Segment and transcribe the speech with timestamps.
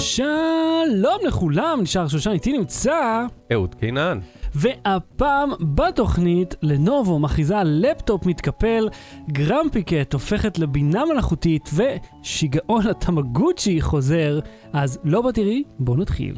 [0.00, 4.18] שלום לכולם, נשאר שושן, איתי נמצא, אהוד קינן.
[4.54, 8.88] והפעם בתוכנית לנובו מכריזה על לפטופ מתקפל,
[9.32, 14.40] גרמפיקט הופכת לבינה מלאכותית ושיגעון התמגוצ'י חוזר,
[14.72, 16.36] אז לא בתראי, בואו נתחיל.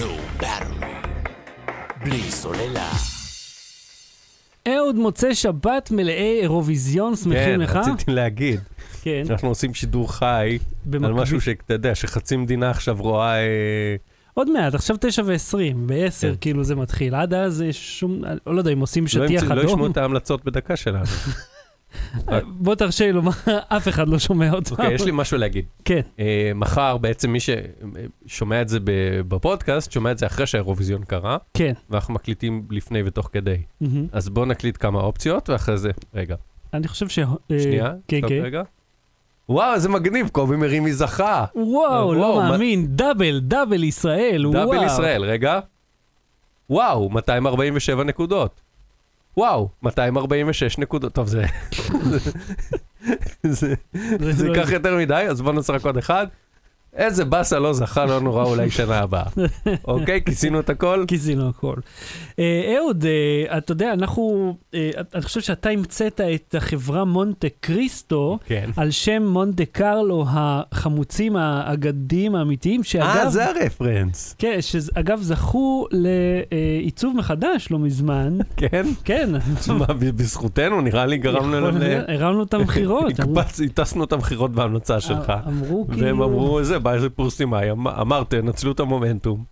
[0.00, 0.14] לא.
[2.04, 2.90] בלי סוללה.
[4.68, 7.72] אהוד מוצא שבת מלאי אירוויזיון, שמחים לך?
[7.72, 8.60] כן, רציתי להגיד,
[9.04, 9.22] כן.
[9.30, 13.34] אנחנו עושים שידור חי על במקביל- משהו שאתה יודע, שחצי מדינה עכשיו רואה...
[13.36, 13.96] אה,
[14.34, 16.36] עוד מעט, עכשיו תשע ועשרים, בעשר כן.
[16.40, 19.60] כאילו זה מתחיל, עד אז יש שום, לא יודע אם עושים לא שטיח ימצאו- לא
[19.60, 19.90] ישמעו אדום.
[19.92, 21.04] את ההמלצות בדקה שלנו.
[22.46, 23.30] בוא תרשה לי לומר,
[23.76, 24.70] אף אחד לא שומע אותם.
[24.70, 25.64] אוקיי, יש לי משהו להגיד.
[25.84, 28.78] כן, אה, מחר בעצם מי ששומע את זה
[29.28, 31.72] בפודקאסט, שומע את זה אחרי שהאירוויזיון קרה, כן.
[31.90, 33.56] ואנחנו מקליטים לפני ותוך כדי.
[33.80, 34.06] מהמם.
[34.12, 35.90] אז בואו נקליט כמה אופציות, ואחרי זה...
[36.14, 36.34] רגע,
[36.74, 37.18] אני חושב ש...
[37.18, 37.24] אה,
[37.62, 37.92] שנייה.
[38.08, 38.40] כן, כן.
[38.42, 38.62] רגע.
[39.48, 41.44] וואו, איזה מגניב, קובי מרימי זכה.
[41.54, 44.64] וואו, לא מאמין, דאבל, דאבל ישראל, וואו.
[44.72, 45.60] דאבל ישראל, רגע.
[46.70, 48.60] וואו, 247 נקודות.
[49.36, 51.12] וואו, 246 נקודות.
[51.12, 51.44] טוב, זה...
[53.42, 53.74] זה
[54.30, 56.26] זה לא- ייקח יותר מדי, אז בוא נעשה רק עוד אחד.
[56.96, 59.24] איזה באסה לא זכה, לא נורא, אולי שנה הבאה.
[59.88, 61.04] אוקיי, כיסינו את הכל?
[61.08, 61.74] כיסינו הכל.
[62.38, 68.38] אה, אהוד, אה, אתה יודע, אנחנו, אה, אני חושב שאתה המצאת את החברה מונטה קריסטו
[68.46, 68.70] כן.
[68.76, 74.34] על שם מונטה קרלו החמוצים האגדיים האמיתיים, אה, שאגב, זה הרפרנס.
[74.38, 78.86] כן, שאגב זכו לעיצוב מחדש לא מזמן, כן?
[79.04, 79.30] כן.
[79.78, 81.76] ב- בזכותנו, נראה לי גרמנו להם
[82.08, 83.12] הרמנו את המכירות.
[83.66, 85.32] הטסנו את המכירות בהמלצה שלך.
[85.46, 86.06] אמרו כאילו...
[86.06, 89.44] והם אמרו, זה, בא איזה פורסימאי, אמ- אמרת, נצלו את המומנטום.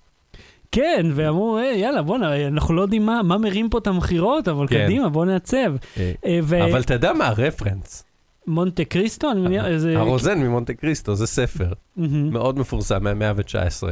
[0.73, 4.67] כן, ואמרו, "אה, יאללה, בוא'נה, אנחנו לא יודעים מה, מה מרים פה את המכירות, אבל
[4.69, 4.85] כן.
[4.85, 5.73] קדימה, בוא נעצב.
[5.99, 8.05] אה, אה, ו- אבל אתה יודע מה הרפרנס?
[8.47, 9.99] מונטה קריסטו, אני מניח, איזה...
[9.99, 11.73] הרוזן ממונטה קריסטו, זה ספר.
[11.97, 13.83] מאוד מפורסם מהמאה ה-19.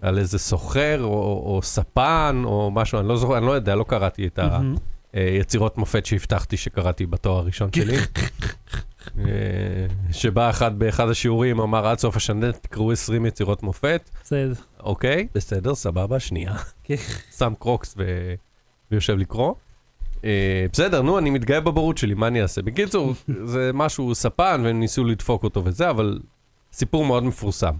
[0.00, 1.08] על איזה סוחר או,
[1.46, 4.38] או ספן או משהו, אני לא זוכר, אני לא יודע, לא קראתי את.
[5.12, 7.96] היצירות מופת שהבטחתי שקראתי בתואר הראשון שלי.
[9.18, 9.24] אה,
[10.12, 14.52] שבא אחד באחד השיעורים, אמר עד סוף השנה תקראו 20 יצירות מופת, בסדר.
[14.80, 16.54] אוקיי, בסדר, סבבה, שנייה.
[16.84, 16.94] כן.
[17.36, 18.34] שם Crocs ו...
[18.90, 19.54] ויושב לקרוא.
[20.24, 22.62] אה, בסדר, נו, אני מתגאה בבורות שלי, מה אני אעשה?
[22.62, 26.18] בקיצור, זה משהו ספן, והם ניסו לדפוק אותו וזה, אבל
[26.72, 27.74] סיפור מאוד מפורסם.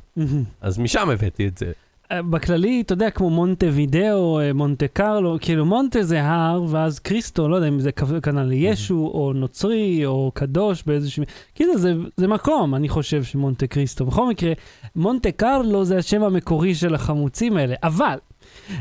[0.60, 1.72] אז משם הבאתי את זה.
[2.22, 7.48] בכללי, אתה יודע, כמו מונטה וידאו, אה, מונטה קרלו, כאילו מונטה זה הר, ואז קריסטו,
[7.48, 7.92] לא יודע אם זה
[8.22, 11.24] כנ"ל לישו, או נוצרי, או קדוש באיזשהו...
[11.54, 14.06] כאילו, זה, זה מקום, אני חושב, שמונטה קריסטו.
[14.06, 14.52] בכל מקרה,
[14.96, 17.74] מונטה קרלו זה השם המקורי של החמוצים האלה.
[17.82, 18.18] אבל,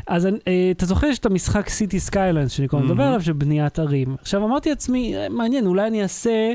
[0.06, 3.02] אז אה, אתה זוכר שיש את המשחק Cities Skylines, שאני הזמן מדבר.
[3.02, 4.16] עליו, של בניית ערים.
[4.20, 6.52] עכשיו, אמרתי לעצמי, אה, מעניין, אולי אני אעשה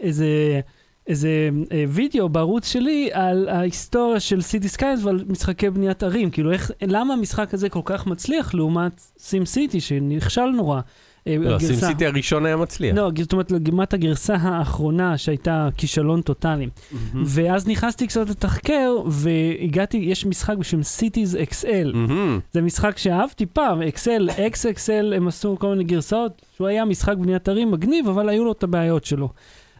[0.00, 0.60] איזה...
[1.08, 6.30] איזה אה, וידאו בערוץ שלי על ההיסטוריה של Cities Skylines ועל משחקי בניית ערים.
[6.30, 10.80] כאילו, איך, למה המשחק הזה כל כך מצליח לעומת SimCity, שנכשל נורא.
[11.26, 11.66] אה, לא, הגרסה.
[11.66, 12.96] SimCity הראשון היה מצליח.
[12.96, 16.68] לא, זאת אומרת, לעומת הגרסה האחרונה שהייתה כישלון טוטאלי.
[16.92, 17.22] מהמם.
[17.26, 21.92] ואז נכנסתי קצת לתחקר, והגעתי, יש משחק בשם Cities XL.
[21.94, 22.40] מהמם.
[22.52, 27.16] זה משחק שאהבתי פעם, אקסל, אקס אקסל, הם עשו כל מיני גרסאות, שהוא היה משחק
[27.16, 29.28] בניית ערים מגניב, אבל היו לו את הבעיות שלו.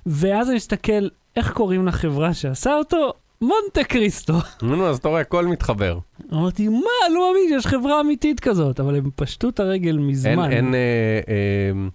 [0.06, 3.12] ואז אני מסתכל, איך קוראים לחברה שעשה אותו?
[3.40, 4.34] מונטה קריסטו.
[4.62, 5.98] נו, אז אתה רואה, הכל מתחבר.
[6.32, 10.50] אמרתי, מה, לא מאמין שיש חברה אמיתית כזאת, אבל הם פשטו את הרגל מזמן.
[10.52, 10.80] אין, אה,
[11.28, 11.88] אה,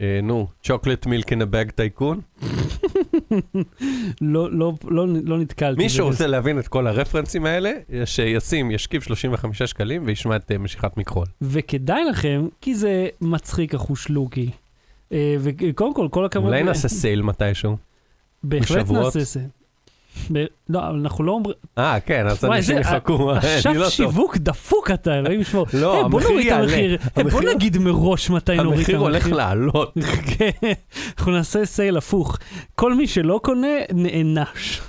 [0.00, 2.20] אה, נו, צ'וקלט מילק אין הבאג טייקון?
[4.20, 5.82] לא, לא, לא, לא נתקלתי.
[5.82, 5.88] מי.
[5.88, 7.72] שרוצה להבין את כל הרפרנסים האלה,
[8.04, 11.26] שישים, ישכיב 35 שקלים וישמע את משיכת מכחול.
[11.42, 14.50] וכדאי לכם, כי זה מצחיק החושלוקי.
[15.12, 16.46] אה, וקודם כל, כל הכבוד.
[16.48, 17.76] אולי נעשה סייל מתישהו.
[18.42, 18.90] בהחלט?
[18.90, 19.40] נעשה.
[20.32, 21.56] ב- לא, אבל אנחנו לא אומרים...
[21.78, 23.90] אה, כן, אז אנשים יחכו, אני עכשיו לא.
[23.90, 25.66] שיווק דפוק אתה, אלוהים ישמור.
[25.74, 26.96] לא, בוא המחיר יעלה.
[27.30, 28.96] בוא נגיד מראש מתי נוריד את המחיר.
[28.96, 29.94] המחיר הולך לעלות.
[30.38, 30.50] כן,
[31.18, 32.38] אנחנו נעשה סייל הפוך.
[32.74, 34.80] כל מי שלא קונה, נענש.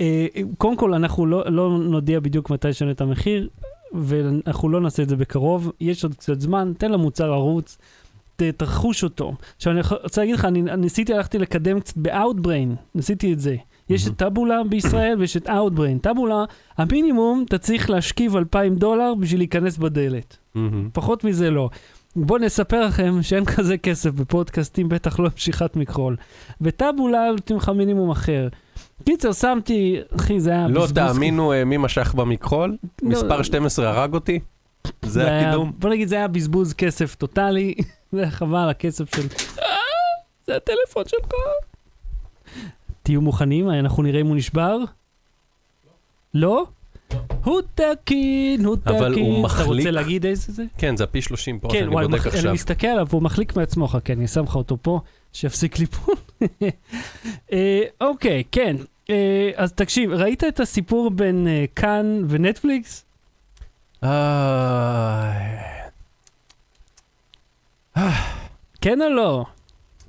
[0.00, 0.26] אה,
[0.58, 3.48] קודם כל, אנחנו לא, לא נודיע בדיוק מתי נשנה את המחיר,
[3.92, 5.72] ואנחנו לא נעשה את זה בקרוב.
[5.80, 7.78] יש עוד קצת זמן, תן למוצר ערוץ,
[8.42, 9.32] ת- תחוש אותו.
[9.56, 13.56] עכשיו, אני רוצה להגיד לך, אני ניסיתי, הלכתי לקדם קצת ב-Outbrain, ניסיתי את זה.
[13.88, 15.98] יש את טאבולה בישראל ויש את Outbrain.
[16.02, 16.44] טאבולה,
[16.78, 20.36] המינימום, אתה צריך להשכיב 2,000 דולר בשביל להיכנס בדלת.
[20.92, 21.70] פחות מזה לא.
[22.16, 26.16] בואו נספר לכם שאין כזה כסף בפודקאסטים, בטח לא משיכת מכחול.
[26.60, 28.48] בטאבולה נותנים לך מינימום אחר.
[29.04, 33.88] קיצר, שמתי, אחי, זה היה לא בזבוז- תאמינו אה, מי משך במכחול, לא, מספר 12
[33.90, 34.38] הרג אותי,
[35.02, 35.72] זה הקידום.
[35.78, 37.74] בוא נגיד, זה היה בזבוז כסף טוטאלי,
[38.12, 39.22] זה חבל הכסף של...
[39.62, 39.66] אה,
[40.46, 41.30] זה הטלפון שלך.
[43.02, 44.78] תהיו מוכנים, אנחנו נראה אם הוא נשבר.
[46.34, 46.66] לא?
[47.44, 48.96] הוא תקין, הוא תקין.
[48.96, 50.64] אבל הוא אתה מחליק- רוצה להגיד איזה זה?
[50.78, 52.54] כן, זה הפי 30 פה, כן, שאני וואי, בודק מח- אני עכשיו.
[52.54, 55.00] מסתכל עליו והוא מחליק מעצמו, חכה, אני שם לך אותו פה,
[55.32, 56.14] שיפסיק ליפול.
[57.52, 58.76] אה, אוקיי, כן.
[59.10, 61.46] אה, אז תקשיב, ראית את הסיפור בין
[61.76, 63.04] כאן ונטפליקס?
[68.80, 69.44] כן או לא?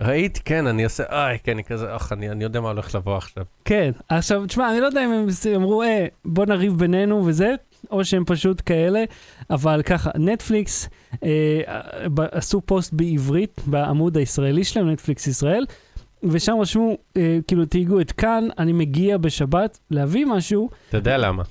[0.01, 3.17] ראיתי, כן, אני אעשה, איי, כן, אני כזה, אך, אני אני יודע מה הולך לבוא
[3.17, 3.43] עכשיו.
[3.65, 3.91] כן.
[4.09, 7.55] עכשיו, תשמע, אני לא יודע אם הם אמרו, אה, בוא נריב בינינו וזה,
[7.91, 9.03] או שהם פשוט כאלה,
[9.49, 10.89] אבל ככה, נטפליקס
[11.23, 11.61] אה,
[12.31, 15.65] עשו פוסט בעברית בעמוד הישראלי שלהם, נטפליקס ישראל,
[16.23, 20.69] ושם רשמו, אה, כאילו, תהיגו את כאן, אני מגיע בשבת להביא משהו.
[20.89, 21.43] אתה יודע למה?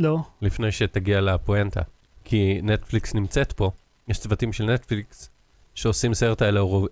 [0.00, 0.18] לא.
[0.42, 1.80] לפני שתגיע לפואנטה.
[2.24, 3.70] כי נטפליקס נמצאת פה,
[4.08, 5.30] יש צוותים של נטפליקס
[5.74, 6.88] שעושים סרט על האירוויזיון.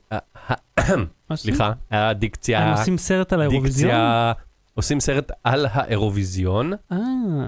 [1.35, 2.61] סליחה, הדיקציה...
[2.61, 3.91] הם עושים סרט על האירוויזיון?
[3.91, 4.33] דיקציה...
[4.79, 6.97] עושים סרט על האירוויזיון אה.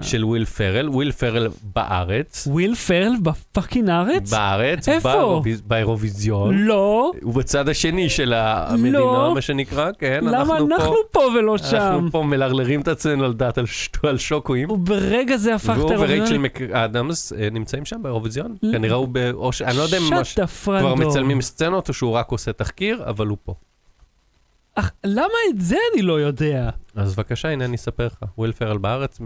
[0.03, 2.47] של וויל פרל, וויל פרל בארץ.
[2.51, 4.31] וויל פרל ב fucking הארץ?
[4.33, 5.13] בארץ, איפה?
[5.13, 6.59] באירוויז- באירוויזיון.
[6.59, 7.13] לא.
[7.23, 9.33] הוא בצד השני של המדינה, לא.
[9.35, 11.77] מה שנקרא, כן, למה אנחנו אנחנו פה, פה ולא שם?
[11.77, 14.71] אנחנו פה מלרלרים את עצמנו על דעת על שט- על שוקויים.
[14.71, 16.21] וברגע זה הפך את והוא האירוויזיון...
[16.21, 18.57] ורייצ'ל מק אדמס אה, נמצאים שם באירוויזיון.
[18.73, 19.31] כנראה הוא ב...
[19.35, 19.63] או ש...
[19.63, 20.39] אני לא יודע אם ממש.
[20.63, 23.55] כבר מצלמים סצנות או שהוא רק עושה תחקיר, אבל הוא פה.
[24.81, 26.71] אך, למה את זה אני לא יודע?
[26.97, 28.17] אז בבקשה, הנה אני אספר לך.
[28.39, 29.21] וויל פרל בארץ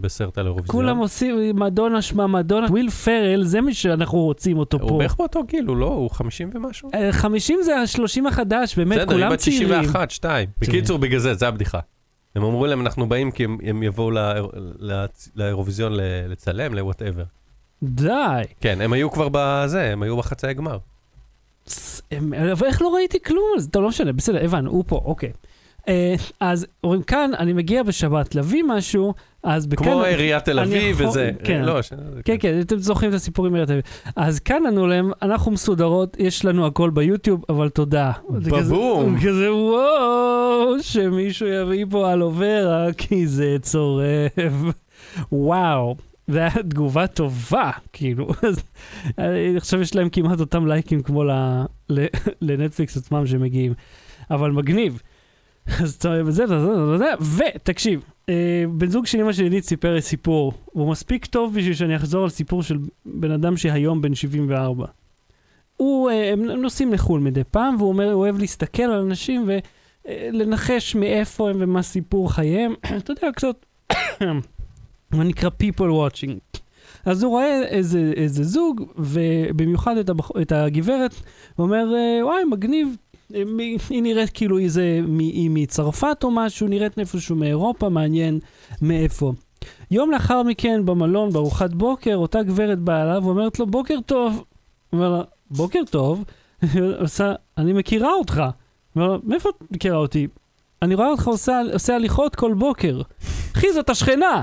[0.00, 0.72] בסרט על האירוויזיון.
[0.72, 2.66] כולם עושים מדונה שמה מדונה.
[2.70, 4.98] וויל פרל, זה מי שאנחנו רוצים אותו הוא פה.
[4.98, 5.86] בערך באותו גיל, הוא לא?
[5.86, 6.90] הוא 50 ומשהו?
[6.94, 9.68] אה, 50 זה ה-30 החדש, באמת, בסדר, היא כולם בת צעירים.
[9.68, 10.48] 61, 2.
[10.60, 11.78] בקיצור, בגלל זה, זה הבדיחה.
[12.36, 14.10] הם אמרו להם, אנחנו באים כי הם- הם יבואו
[15.34, 15.92] לאירוויזיון
[16.28, 17.24] לצלם, ל whatever.
[17.82, 18.42] די.
[18.60, 20.78] כן, הם היו כבר בזה, הם היו בחצי הגמר.
[22.52, 23.44] אבל איך לא ראיתי כלום?
[23.70, 25.32] טוב, לא משנה, בסדר, הבנו, הוא פה, אוקיי.
[25.88, 29.86] אה, אז אומרים, כאן אני מגיע בשבת להביא משהו, אז בכאן...
[29.86, 31.30] כמו עיריית תל אביב וזה.
[31.44, 31.62] כן.
[31.64, 31.92] לא, ש-
[32.24, 33.84] כן, כן, אתם זוכרים את הסיפורים מעיריית תל אביב.
[34.16, 38.12] אז כאן ענו להם, אנחנו מסודרות, יש לנו הכל ביוטיוב, אבל תודה.
[38.30, 39.16] בבום.
[39.20, 42.22] כזה וואו, שמישהו יביא פה על
[42.98, 44.72] כי זה צורב.
[45.32, 45.96] וואו.
[46.28, 48.28] זו הייתה תגובה טובה, כאילו.
[48.48, 48.62] אז
[49.18, 52.06] אני חושב שיש להם כמעט אותם לייקים כמו ל- ל-
[52.40, 53.74] לנטפליקס עצמם שמגיעים.
[54.30, 55.02] אבל מגניב.
[55.66, 57.12] אז צ- וזה, זה, זה, זה,
[57.56, 61.74] ותקשיב, אה, בן זוג של אמא של עידית סיפר לי סיפור, והוא מספיק טוב בשביל
[61.74, 64.86] שאני אחזור על סיפור של בן אדם שהיום בן 74.
[65.76, 69.48] הוא, אה, הם נוסעים לחו"ל מדי פעם, והוא אומר, הוא אוהב להסתכל על אנשים
[70.08, 72.74] ולנחש מאיפה הם ומה סיפור חייהם.
[72.96, 73.66] אתה יודע, קצת,
[75.12, 76.60] מה נקרא people watching.
[77.04, 80.30] אז הוא רואה איזה, איזה זוג, ובמיוחד את, הבח...
[80.42, 81.14] את הגברת,
[81.56, 82.96] הוא אומר, אה, וואי, מגניב,
[83.34, 83.42] אה,
[83.90, 88.38] היא נראית כאילו איזה, היא מצרפת או משהו, נראית איפשהו מאירופה, מעניין
[88.82, 89.32] מאיפה.
[89.90, 94.44] יום לאחר מכן, במלון, בארוחת בוקר, אותה גברת באה אליו ואומרת לו, בוקר טוב.
[94.92, 96.24] אומר לה, בוקר טוב.
[97.00, 98.42] עושה, אני מכירה אותך.
[98.96, 100.26] אומר לה, מאיפה את מכירה אותי?
[100.82, 103.00] אני רואה אותך עושה, עושה הליכות כל בוקר.
[103.56, 104.42] אחי, זאת השכנה.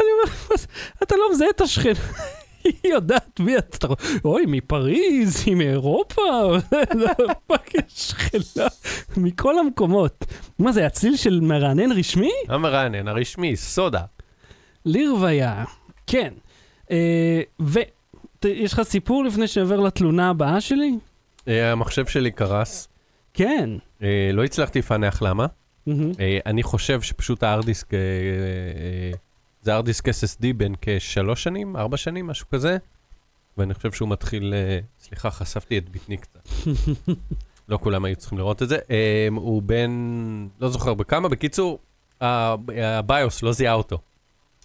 [0.00, 0.56] אני אומר, "מה-
[1.02, 1.92] אתה לא מזהה את השכנה.
[2.64, 3.88] היא יודעת מי אתה.
[4.24, 6.22] אוי, מפריז, היא מאירופה,
[7.46, 8.66] fucking שכנה,
[9.16, 10.24] מכל המקומות.
[10.58, 12.30] מה זה, הצליל של מרענן רשמי?
[12.48, 14.00] המרענן הרשמי, סודה.
[14.84, 15.64] לרוויה,
[16.06, 16.32] כן.
[16.90, 20.92] אה, ויש לך סיפור לפני שעובר לתלונה הבאה שלי?
[21.48, 22.88] אה, המחשב שלי קרס,
[23.34, 23.70] כן.
[24.02, 25.46] אה, לא הצלחתי לפענח למה.
[25.88, 29.12] אה, אני חושב שפשוט הארדיסק, אה, אה,
[29.62, 32.76] זה ארדיסק SSD בין כשלוש שנים, ארבע שנים, משהו כזה,
[33.58, 34.54] ואני חושב שהוא מתחיל,
[35.00, 36.48] סליחה, חשפתי את בטני קצת.
[37.68, 38.78] לא כולם היו צריכים לראות את זה.
[39.36, 41.78] הוא בין, לא זוכר בכמה, בקיצור,
[42.20, 43.98] הביוס לא זיהה אותו.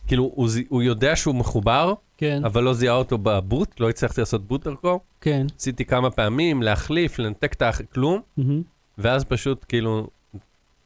[0.07, 4.47] כאילו, הוא, הוא יודע שהוא מחובר, כן, אבל לא זיהה אותו בבוט, לא הצלחתי לעשות
[4.47, 4.99] בוט דרכו.
[5.21, 5.47] כן.
[5.59, 7.81] עשיתי כמה פעמים, להחליף, לנתק את.
[7.93, 8.61] כלום, מהמם.
[8.97, 10.07] ואז פשוט כאילו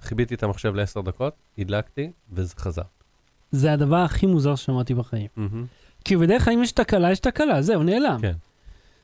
[0.01, 2.82] חיביתי את המחשב לעשר דקות, הדלקתי, וזה חזר.
[3.51, 5.27] זה הדבר הכי מוזר ששמעתי בחיים.
[5.36, 5.65] מהמם.
[6.06, 8.18] כי בדרך כלל אם יש תקלה, יש תקלה, זהו, נעלם.
[8.22, 8.34] כן.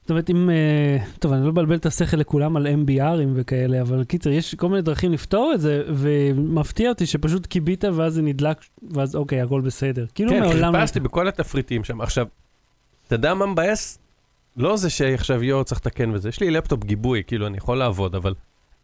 [0.01, 0.49] זאת אומרת, אם...
[0.49, 4.69] אה, טוב, אני לא מבלבל את השכל לכולם על MBRים וכאלה, אבל קיצר, יש כל
[4.69, 8.57] מיני דרכים לפתור את זה, ומפתיע אותי שפשוט כיבית ואז זה נדלק,
[8.91, 10.05] ואז אוקיי, הכל בסדר.
[10.15, 10.73] כאילו כן, מעולם...
[10.73, 12.01] לא- חיפשתי בכל התפריטים שם.
[12.01, 12.27] עכשיו,
[13.07, 13.99] אתה יודע מה מבאס?
[14.57, 18.15] לא זה שעכשיו יואו צריך לתקן וזה, יש לי לפטופ גיבוי, כאילו אני יכול לעבוד,
[18.15, 18.33] אבל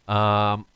[0.08, 0.12] uh,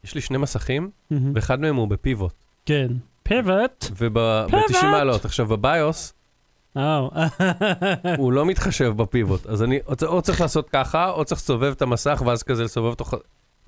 [0.05, 1.33] יש לי שני מסכים, מהמם.
[1.35, 2.35] ואחד מהם הוא בפיבוט,
[2.67, 2.89] כן.
[3.23, 3.85] פיבוט.
[3.97, 4.87] וב-90 Pivot.
[4.87, 5.25] מעלות.
[5.25, 6.15] עכשיו, בביוס,
[6.77, 7.11] או.
[8.19, 12.23] הוא לא מתחשב בפיבוט, אז אני או צריך לעשות ככה, או צריך לסובב את המסך,
[12.27, 13.05] ואז כזה לסובב אותו,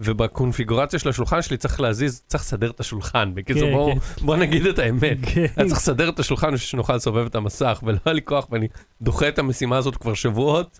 [0.01, 3.35] ובקונפיגורציה של השולחן שלי צריך להזיז, צריך לסדר את השולחן.
[3.35, 4.27] בקיצור, כן, בואו כן.
[4.27, 5.19] בוא נגיד את האמת.
[5.23, 5.47] כן.
[5.59, 8.69] אני צריך לסדר את השולחן בשביל שנוכל לסובב את המסך, ולא היה לי כוח, ואני
[9.03, 10.79] דוחה את המשימה הזאת כבר שבועות,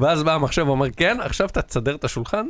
[0.00, 2.46] ואז בא המחשב ואומר, כן, עכשיו אתה תסדר את השולחן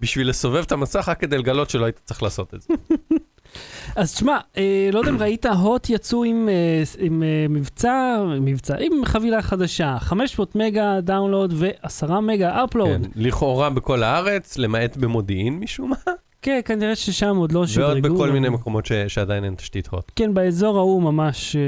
[0.00, 2.74] בשביל לסובב את המסך, רק כדי לגלות שלא היית צריך לעשות את זה.
[3.96, 8.76] אז תשמע, אה, לא יודע אם ראית, הוט יצאו עם, אה, עם אה, מבצע, מבצע,
[8.80, 12.88] עם חבילה חדשה, 500 מגה דאונלוד ו-10 מגה אפלוד.
[12.88, 17.88] כן, לכאורה בכל הארץ, למעט במודיעין משום מה, כן, כנראה ששם עוד לא שדרגו.
[18.02, 20.12] ועוד בכל מיני מקומות ש- שעדיין אין תשתית הוט.
[20.16, 21.60] כן, באזור ההוא ממש, אה,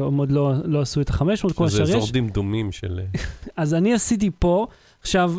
[0.00, 2.12] אה, הם עוד לא, לא עשו את ה-500, כל השאר אזור יש.
[2.12, 3.00] דמדומים של...
[3.56, 4.66] אז אני עשיתי פה,
[5.00, 5.32] עכשיו,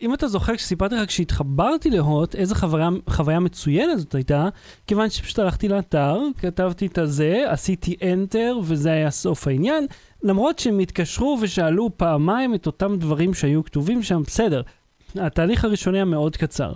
[0.00, 4.48] אם אתה זוכר, כשסיפרתי לך, כשהתחברתי להוט, איזה חוויה, חוויה מצוינת זאת הייתה,
[4.86, 9.86] כיוון שפשוט הלכתי לאתר, כתבתי את הזה, עשיתי enter, וזה היה סוף העניין.
[10.22, 14.62] למרות שהם התקשרו ושאלו פעמיים את אותם דברים שהיו כתובים שם, בסדר.
[15.16, 16.72] התהליך הראשוני היה מאוד קצר.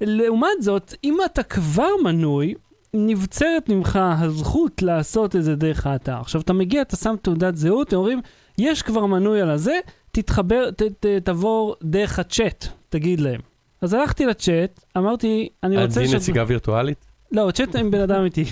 [0.00, 2.54] לעומת זאת, אם אתה כבר מנוי,
[2.94, 6.16] נבצרת ממך הזכות לעשות את זה דרך האתר.
[6.20, 8.20] עכשיו, אתה מגיע, אתה שם תעודת זהות, הם אומרים,
[8.58, 9.78] יש כבר מנוי על הזה,
[10.22, 13.40] תתחבר, ת, ת, תעבור דרך הצ'אט, תגיד להם.
[13.80, 16.00] אז הלכתי לצ'אט, אמרתי, אני רוצה...
[16.00, 17.06] עדי נציגה וירטואלית?
[17.32, 18.44] לא, צ'אט עם בן אדם אמיתי.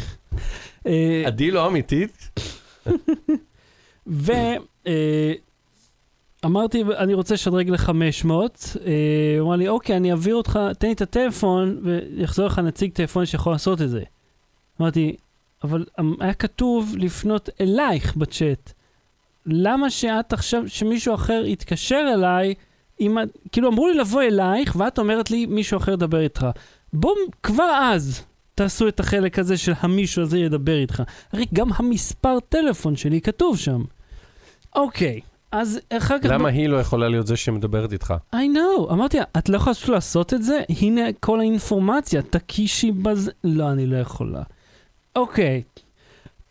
[0.87, 2.39] אה, עדי לא אמיתית?
[4.07, 4.33] ו...
[4.87, 5.33] אה,
[6.45, 11.03] אמרתי, אני רוצה לשדרג ל-500, הוא אמר לי, אוקיי, אני אעביר אותך, תן לי את
[11.03, 14.03] הטלפון, ויחזור לך נציג טלפון שיכול לעשות את זה.
[14.81, 15.17] אמרתי,
[15.65, 18.73] אבל אמ, היה כתוב לפנות אלייך בצ'אט.
[19.47, 22.55] למה שאת עכשיו, שמישהו אחר יתקשר אליי,
[23.01, 26.47] אם, את- כאילו אמרו לי לבוא אלייך, ואת אומרת לי, מישהו אחר ידבר איתך.
[26.93, 28.23] בואו כבר אז
[28.55, 31.03] תעשו את החלק הזה של המישהו הזה ידבר איתך.
[31.33, 33.83] הרי גם המספר טלפון שלי כתוב שם.
[34.77, 35.21] אוקיי,
[35.53, 36.31] אז אחר כך...
[36.31, 38.15] למה היא לא יכולה להיות זה שמדברת איתך?
[38.35, 40.61] I know, אמרתי לה, את לא יכולה לעשות את זה?
[40.81, 43.31] הנה כל האינפורמציה, תקישי בזה.
[43.45, 44.43] לא, אני לא יכולה.
[45.17, 45.63] אוקיי,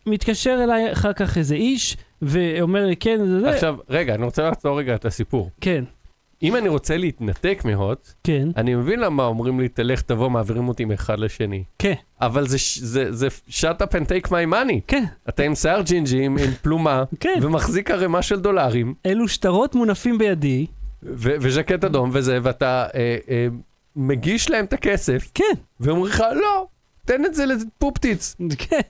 [0.06, 1.96] מתקשר אליי אחר כך איזה איש,
[2.26, 5.50] ואומר לי, כן, זה זה, עכשיו, רגע, אני רוצה לעצור רגע את הסיפור.
[5.60, 5.84] כן,
[6.42, 10.84] אם אני רוצה להתנתק מהוט, כן, אני מבין למה אומרים לי, תלך, תבוא, מעבירים אותי
[10.84, 11.64] מאחד לשני.
[11.78, 14.80] כן, אבל זה, זה, זה shut up and take my money.
[14.86, 17.38] כן, אתה עם שיער ג'ינג'ים, עם פלומה, כן.
[17.42, 20.66] ומחזיק ערימה של דולרים, אלו שטרות מונפים בידי,
[21.02, 23.46] ו- וז'קט אדום וזה, ואתה אה, אה,
[23.96, 26.66] מגיש להם את הכסף, כן, ואומרים לך, לא,
[27.04, 28.36] תן את זה לפופטיץ.
[28.58, 28.80] כן.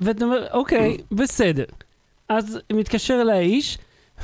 [0.00, 1.64] ואתה אומר, אוקיי, בסדר.
[2.28, 3.78] אז מתקשר אליי האיש,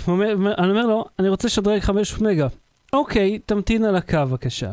[0.09, 2.47] אני אומר לו, אני רוצה לשדרג 500 מגה.
[2.93, 4.73] אוקיי, תמתין על הקו בבקשה.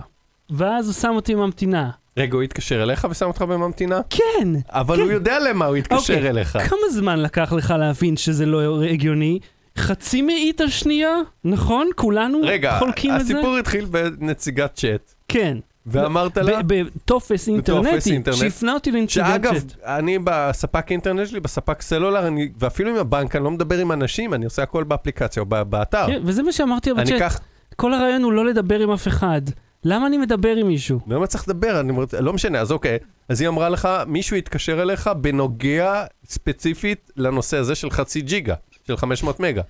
[0.49, 1.89] ואז הוא שם אותי ממתינה.
[2.17, 4.01] רגע, הוא התקשר אליך ושם אותך בממתינה?
[4.09, 4.47] כן!
[4.69, 5.01] אבל כן.
[5.01, 6.29] הוא יודע למה הוא התקשר אוקיי.
[6.29, 6.57] אליך.
[6.69, 9.39] כמה זמן לקח לך להבין שזה לא הגיוני?
[9.77, 11.13] חצי מאית על שנייה?
[11.43, 11.87] נכון?
[11.95, 13.33] כולנו רגע, חולקים את זה?
[13.33, 15.57] הסיפור התחיל בנציגת צ'אט, כן.
[15.85, 18.37] ואמרת לה, בטופס אינטרנטי, אינטרנט.
[18.37, 19.75] שהפנה אותי לנציגת שאגב, צ'אט.
[19.83, 24.33] אני בספק אינטרנט שלי, בספק סלולר, אני, ואפילו עם הבנק, אני לא מדבר עם אנשים,
[24.33, 26.07] אני עושה הכל באפליקציה או באתר.
[26.07, 27.11] כן, וזה מה שאמרתי בצ'אט.
[27.11, 27.39] אקח,
[27.75, 29.41] כל הרעיון הוא לא לדבר עם אף אחד.
[29.83, 30.99] למה אני מדבר עם מישהו?
[31.07, 31.79] למה צריך לדבר?
[31.79, 32.97] אני לא משנה, אז אוקיי.
[33.29, 38.55] אז היא אמרה לך, מישהו יתקשר אליך בנוגע ספציפית לנושא הזה של חצי ג'יגה,
[38.87, 39.61] של 500 מגה.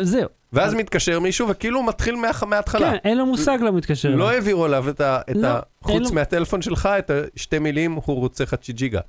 [0.00, 0.28] זהו.
[0.52, 2.90] ואז מתקשר מישהו, וכאילו הוא מתחיל מה- מההתחלה.
[2.90, 4.30] כן, אין לו מושג למה הוא מתקשר לא.
[4.30, 5.20] העבירו עליו את ה...
[5.30, 9.00] את לא, ה- חוץ לו- מהטלפון שלך, את השתי מילים, הוא רוצה חצי ג'יגה.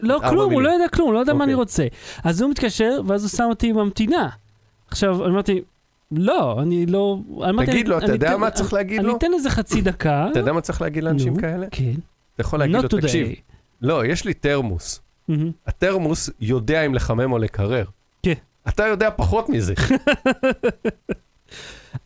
[0.00, 0.62] לא, כלום, הוא.
[0.62, 1.44] לא יודע כלום, הוא לא יודע מה אוקיי.
[1.52, 1.86] אני רוצה.
[2.24, 4.28] אז הוא מתקשר, ואז הוא שם אותי ממתינה.
[4.88, 5.62] עכשיו, אני אמרתי,
[6.12, 7.18] לא, אני לא...
[7.48, 9.16] אמרתי, תגיד אני- לו, אתה אני יודע מה צריך להגיד אני לו?
[9.16, 10.28] אתן לזה חצי דקה.
[10.30, 11.66] אתה יודע מה צריך להגיד לאנשים כאלה?
[11.70, 11.92] כן.
[12.34, 13.28] אתה יכול להגיד לו, תקשיב.
[13.82, 15.00] לא, יש לי תרמוס.
[15.66, 17.84] התרמוס יודע אם לחמם או לקרר.
[18.22, 18.32] כן.
[18.68, 19.74] אתה יודע פחות מזה.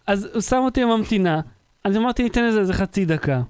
[0.06, 1.40] אז הוא שם אותי בממתינה,
[1.84, 3.42] אז אמרתי, ניתן לזה איזה חצי דקה.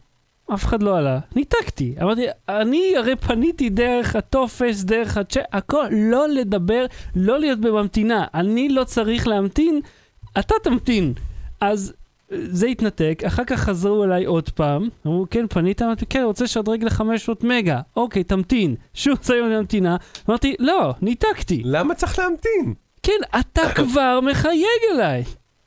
[0.54, 1.94] אף אחד לא עלה, ניתקתי.
[2.02, 6.86] אמרתי, אני הרי פניתי דרך הטופס, דרך הצ'אט, הכל, לא לדבר,
[7.16, 8.26] לא להיות בממתינה.
[8.34, 9.80] אני לא צריך להמתין,
[10.38, 11.12] אתה תמתין.
[11.60, 11.92] אז
[12.32, 15.82] אה, זה התנתק, אחר כך חזרו אליי עוד פעם, אמרו, כן, פנית?
[15.82, 17.80] אמרתי, כן, רוצה לשדרג ל-500 מגה.
[17.96, 18.74] אוקיי, תמתין.
[18.94, 19.96] שוב שמים בממתינה,
[20.28, 21.62] אמרתי, לא, ניתקתי.
[21.64, 22.74] למה צריך להמתין?
[23.02, 25.24] כן, אתה כבר מחייג אליי.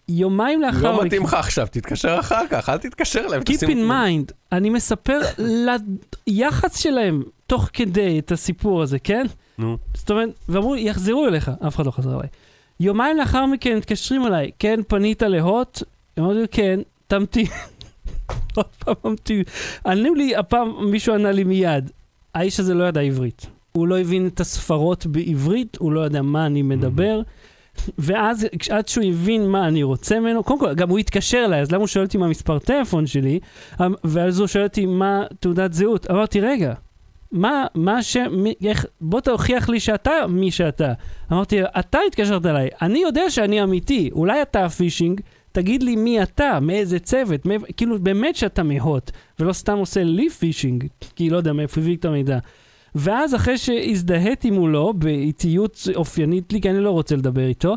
[0.10, 3.42] יומיים לאחר לא מתאים לך עכשיו, תתקשר אחר כך, אל תתקשר אליהם.
[3.42, 5.20] Keep in mind, אני מספר
[6.28, 9.26] ליח"צ שלהם תוך כדי את הסיפור הזה, כן?
[9.58, 9.78] נו.
[9.94, 12.30] זאת אומרת, ואמרו, יחזרו אליך, אף אחד לא חזר אליי.
[12.80, 15.84] יומיים לאחר מכן מתקשרים אליי, כן, פנית להוט?
[16.20, 17.46] אמרתי לו, כן, תמתין.
[18.56, 19.44] עוד פעם ממתין.
[19.86, 21.92] ענו לי, הפעם מישהו ענה לי מיד,
[22.34, 23.46] האיש הזה לא ידע עברית.
[23.78, 27.22] הוא לא הבין את הספרות בעברית, הוא לא יודע מה אני מדבר.
[27.98, 31.72] ואז עד שהוא הבין מה אני רוצה ממנו, קודם כל, גם הוא התקשר אליי, אז
[31.72, 33.40] למה הוא שואל אותי מה מספר טלפון שלי?
[34.04, 36.12] ואז הוא שואל אותי מה תעודת זהות.
[36.12, 36.74] אמרתי, רגע,
[37.32, 40.94] מה, מה השם, מי, איך, בוא תוכיח לי שאתה מי שאתה.
[41.32, 46.60] אמרתי, אתה התקשרת אליי, אני יודע שאני אמיתי, אולי אתה הפישינג, תגיד לי מי אתה,
[46.62, 51.54] מאיזה צוות, מאיפה, כאילו באמת שאתה מהוט, ולא סתם עושה לי פישינג, כי לא יודע
[51.54, 52.40] מאיפה הביא את המידע.
[52.96, 57.76] ואז אחרי שהזדהיתי מולו באיטיות אופיינית לי, כי אני לא רוצה לדבר איתו,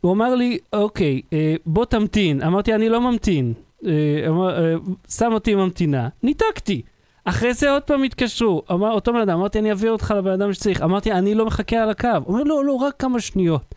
[0.00, 2.42] הוא אמר לי, אוקיי, אה, בוא תמתין.
[2.42, 3.52] אמרתי, אני לא ממתין.
[3.86, 3.92] אה,
[4.28, 4.74] אמר, אה,
[5.08, 6.08] שם אותי ממתינה.
[6.22, 6.82] ניתקתי.
[7.24, 8.62] אחרי זה עוד פעם התקשרו.
[8.70, 10.82] אמר אותו בן אדם, אמרתי, אני אעביר אותך לבן אדם שצריך.
[10.82, 12.08] אמרתי, אני לא מחכה על הקו.
[12.24, 13.74] הוא אומר, לא, לא, רק כמה שניות.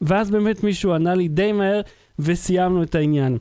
[0.00, 1.80] ואז באמת מישהו ענה לי די מהר,
[2.18, 3.38] וסיימנו את העניין.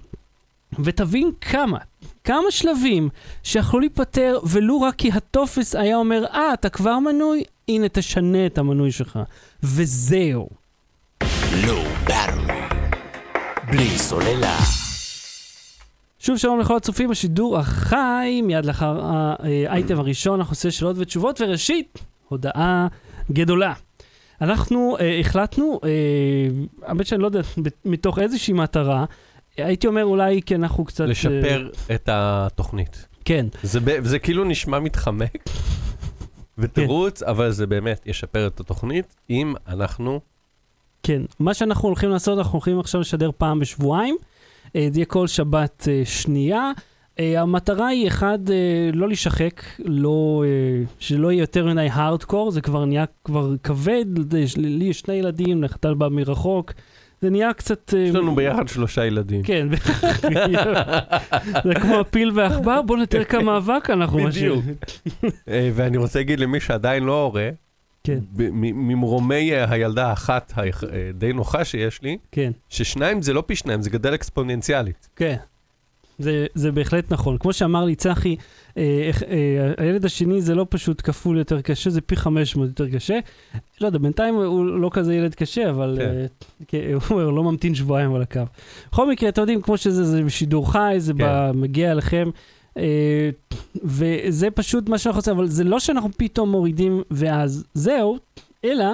[0.79, 1.77] ותבין כמה,
[2.23, 3.09] כמה שלבים
[3.43, 7.43] שיכלו להיפטר, ולו רק כי הטופס היה אומר, אה, אתה כבר מנוי?
[7.69, 9.19] הנה, תשנה את המנוי שלך.
[9.63, 10.49] וזהו.
[12.07, 12.75] Battery.
[13.71, 14.57] בלי סוללה.
[16.19, 21.99] שוב שלום לכל הצופים בשידור החי, מיד לאחר האייטם הראשון, אנחנו עושה שאלות ותשובות, וראשית,
[22.27, 22.87] הודעה
[23.31, 23.73] גדולה.
[24.41, 25.89] אנחנו אה, החלטנו, אה,
[26.87, 27.41] האמת שאני לא יודע
[27.85, 29.05] מתוך איזושהי מטרה,
[29.65, 31.01] הייתי אומר אולי כי אנחנו קצת...
[31.01, 33.07] אה, לשפר את התוכנית.
[33.25, 35.43] כן, זה זה כאילו נשמע מתחמק
[36.57, 40.19] ותירוץ, אבל זה באמת ישפר את התוכנית אם אנחנו...
[41.03, 41.21] כן.
[41.39, 44.17] מה שאנחנו הולכים לעשות, אנחנו הולכים עכשיו לשדר פעם בשבועיים.
[44.75, 46.71] אה, זה יהיה כל שבת אה, שנייה.
[47.19, 52.61] אה, המטרה היא, אחד, אה, לא להישחק, לא, אה, שלא יהיה יותר מדי הארדקור, זה
[52.61, 54.05] כבר נהיה כבר כבד,
[54.57, 56.73] לי יש שני ילדים, נחתל בא מרחוק.
[57.21, 57.93] זה נהיה קצת...
[57.93, 59.43] אה, יש לנו ביחד שלושה ילדים.
[59.43, 59.67] כן,
[61.63, 64.61] זה כמו הפיל והעכבר, בוא נתאר כמה אבק אנחנו משאירים.
[64.61, 64.77] בדיוק.
[65.49, 67.49] אה, ואני רוצה להגיד למי שעדיין לא הורה,
[68.03, 68.19] כן,
[68.57, 72.51] ממרומי אה, הילדה האחת הדי נוחה שיש לי, כן.
[72.69, 75.09] ששניים זה לא פי שניים, זה גדל אקספוננציאלית.
[75.15, 75.35] כן,
[76.19, 77.37] זה, זה בהחלט נכון.
[77.37, 78.35] כמו שאמר לי צחי,
[79.77, 83.19] הילד השני זה לא פשוט כפול יותר קשה, זה פי 500 יותר קשה.
[83.81, 86.09] לא יודע, בינתיים הוא לא כזה ילד קשה, אבל כן.
[86.09, 86.25] אה,
[86.67, 86.77] כן,
[87.09, 88.41] הוא לא ממתין שבועיים על הקו.
[88.91, 91.51] בכל מקרה, אתם יודעים, כמו שזה, זה בשידור חי, זה כן.
[91.53, 92.29] מגיע אליכם.
[92.77, 93.29] אה,
[93.83, 98.17] וזה פשוט מה שאנחנו עושים, אבל זה לא שאנחנו פתאום מורידים ואז זהו,
[98.65, 98.85] אלא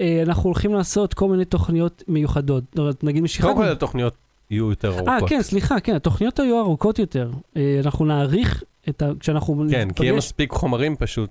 [0.00, 2.64] אה, אנחנו הולכים לעשות כל מיני תוכניות מיוחדות.
[3.02, 3.44] נגיד משיכת...
[3.44, 4.14] קודם כל התוכניות
[4.52, 5.08] יהיו יותר ארוכות.
[5.08, 7.30] אה, כן, סליחה, כן, התוכניות היו ארוכות יותר.
[7.56, 9.10] אה, אנחנו נעריך את ה...
[9.20, 11.30] כשאנחנו כן, כי יהיה מספיק חומרים פשוט,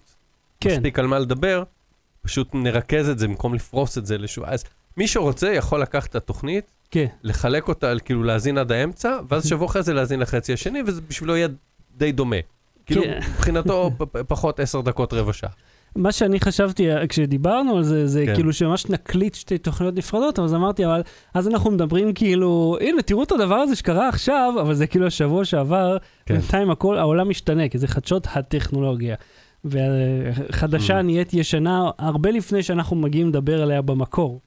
[0.60, 1.64] כן, מספיק על מה לדבר,
[2.22, 4.42] פשוט נרכז את זה במקום לפרוס את זה לשו...
[4.46, 4.64] אז
[4.98, 9.68] מי שרוצה יכול לקחת את התוכנית, כן, לחלק אותה, כאילו להאזין עד האמצע, ואז שבוע
[9.68, 11.48] אחרי זה להאזין לחצי השני, וזה בשבילו יהיה
[11.98, 12.36] די דומה.
[12.86, 13.20] כאילו, כן.
[13.30, 13.92] מבחינתו
[14.28, 15.50] פחות עשר דקות, רבע שעה.
[15.96, 18.36] מה שאני חשבתי אה, כשדיברנו על זה, זה כן.
[18.36, 21.02] כאילו שממש נקליט שתי תוכניות נפרדות, אז אמרתי, אבל
[21.34, 25.46] אז אנחנו מדברים כאילו, הנה, תראו את הדבר הזה שקרה עכשיו, אבל זה כאילו השבוע
[25.46, 26.34] שעבר, כן.
[26.34, 29.16] בינתיים הכל, העולם משתנה, כי זה חדשות הטכנולוגיה.
[29.66, 31.02] וחדשה Mm.
[31.04, 34.42] נהיית ישנה הרבה לפני שאנחנו מגיעים לדבר עליה במקור.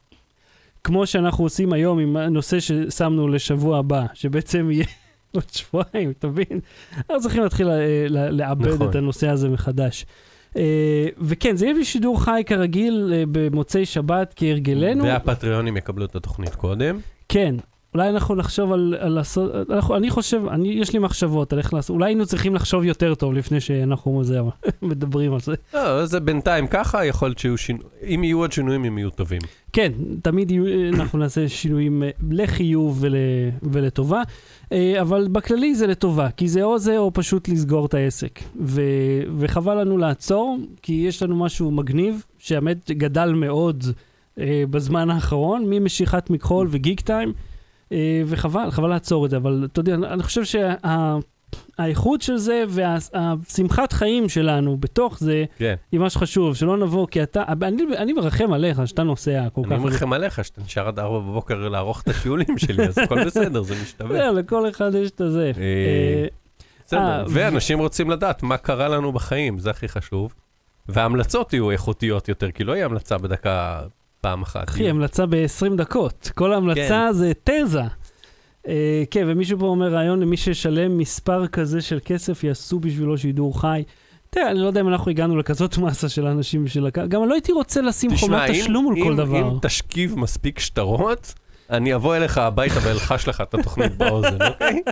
[0.84, 4.84] כמו שאנחנו עושים היום עם הנושא ששמנו לשבוע הבא, שבעצם יהיה
[5.34, 6.60] עוד שבועיים, אתה מבין?
[6.96, 8.90] אנחנו צריכים להתחיל אה, לעבד נכון.
[8.90, 10.06] את הנושא הזה מחדש.
[10.56, 15.04] אה, וכן, זה יהיה בשידור חי כרגיל אה, במוצאי שבת כהרגלנו.
[15.04, 16.98] והפטריונים יקבלו את התוכנית קודם.
[17.28, 17.54] כן,
[17.94, 21.74] אולי אנחנו נחשוב על, על לעשות, אנחנו, אני חושב, אני, יש לי מחשבות על איך
[21.74, 24.40] לעשות, אולי היינו צריכים לחשוב יותר טוב לפני שאנחנו זה,
[24.82, 25.54] מדברים על זה.
[25.74, 29.40] לא, זה בינתיים ככה, יכול להיות שיהיו שינויים, אם יהיו עוד שינויים, הם יהיו טובים.
[29.72, 30.64] כן, תמיד יהיו,
[30.98, 33.14] אנחנו נעשה שינויים אה, לחיוב ול,
[33.62, 34.22] ולטובה,
[34.72, 38.40] אה, אבל בכללי זה לטובה, כי זה או זה או פשוט לסגור את העסק.
[38.60, 38.82] ו,
[39.38, 43.84] וחבל לנו לעצור, כי יש לנו משהו מגניב, שהאמת גדל מאוד
[44.38, 47.32] אה, בזמן האחרון, ממשיכת מכחול וגיק טיים,
[48.26, 50.42] וחבל, חבל לעצור את זה, אבל אתה יודע, אני חושב
[51.78, 55.74] שהאיכות של זה והשמחת חיים שלנו בתוך זה, כן.
[55.92, 59.72] היא מה שחשוב, שלא נבוא, כי אתה, אני, אני מרחם עליך שאתה נוסע כל כך.
[59.72, 63.62] אני מרחם עליך שאתה נשאר עד ארבע בבוקר לערוך את הטיולים שלי, אז הכל בסדר,
[63.62, 64.18] זה משתווה.
[64.18, 65.52] זהו, לכל אחד יש את הזה.
[65.56, 66.26] אה, אה,
[66.86, 70.34] בסדר, אה, ואנשים רוצים לדעת מה קרה לנו בחיים, זה הכי חשוב.
[70.88, 73.82] וההמלצות יהיו איכותיות יותר, כי לא יהיה המלצה בדקה
[74.24, 74.68] פעם אחת.
[74.68, 76.30] אחי, המלצה ב-20 דקות.
[76.34, 77.82] כל ההמלצה זה תזה.
[78.68, 83.60] אה, כן, ומישהו פה אומר רעיון למי שישלם מספר כזה של כסף, יעשו בשבילו שידור
[83.60, 83.82] חי.
[84.30, 87.08] תראה, אני לא יודע אם אנחנו הגענו לכזאת מסה של אנשים בשביל הקהל.
[87.08, 89.52] גם לא הייתי רוצה לשים חומת תשלום על כל דבר.
[89.52, 91.34] אם תשכיב מספיק שטרות,
[91.70, 94.82] אני אבוא אליך הביתה ואלחש לך את התוכנית באוזן, אוקיי?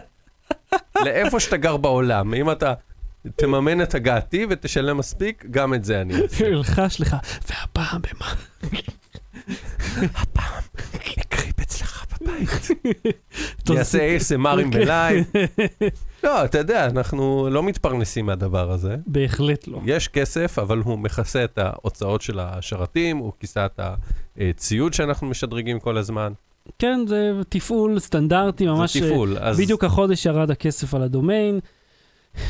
[1.05, 2.75] לאיפה שאתה גר בעולם, אם אתה
[3.37, 6.47] תממן את הגעתי ותשלם מספיק, גם את זה אני אעשה.
[6.47, 7.17] אלחש לך,
[7.49, 8.35] והפעם במה?
[10.15, 10.63] הפעם
[11.19, 11.53] הקריב
[12.23, 12.69] בבית,
[13.71, 15.25] יעשה ASMRים בלייב.
[16.25, 18.97] לא, אתה יודע, אנחנו לא מתפרנסים מהדבר הזה.
[19.07, 19.81] בהחלט לא.
[19.85, 23.81] יש כסף, אבל הוא מכסה את ההוצאות של השרתים, הוא כיסה את
[24.39, 26.33] הציוד שאנחנו משדרגים כל הזמן.
[26.79, 28.97] כן, זה תפעול סטנדרטי, ממש...
[28.97, 29.37] זה תפעול.
[29.41, 31.61] אז בדיוק החודש ירד הכסף על הדומיין.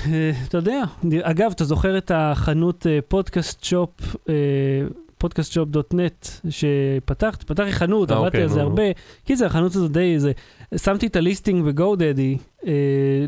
[0.07, 0.83] אה, אתה יודע,
[1.23, 4.17] אגב, אתה זוכר את החנות אה, פודקאסט שופ,
[5.25, 8.69] אה, נט, שפתחת, פתחתי חנות, אה, עבדתי אוקיי, על זה נו, נו.
[8.69, 8.83] הרבה.
[9.25, 10.33] קיצר, החנות הזו די, זה,
[10.77, 12.37] שמתי את הליסטינג בגו דדי,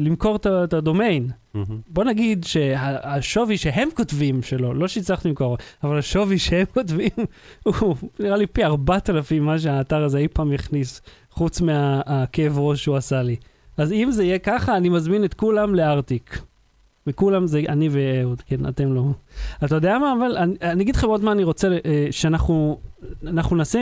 [0.00, 1.28] למכור את את הדומיין.
[1.54, 1.80] מהמם.
[1.88, 7.10] בוא נגיד שהשווי שהם כותבים שלו, לא שהצלחתי למכור, אבל השווי שהם כותבים,
[7.64, 12.96] הוא נראה לי פי 4,000 מה שהאתר הזה אי פעם הכניס, חוץ מהכאב ראש שהוא
[12.96, 13.36] עשה לי.
[13.76, 16.40] אז אם זה יהיה ככה, אני מזמין את כולם לארטיק.
[17.06, 19.04] וכולם זה אני ואהוד, כן, אתם לא.
[19.64, 22.78] אתה יודע מה, אבל אני, אני אגיד לכם עוד מה אני רוצה, אה, שאנחנו
[23.26, 23.78] אנחנו נעשה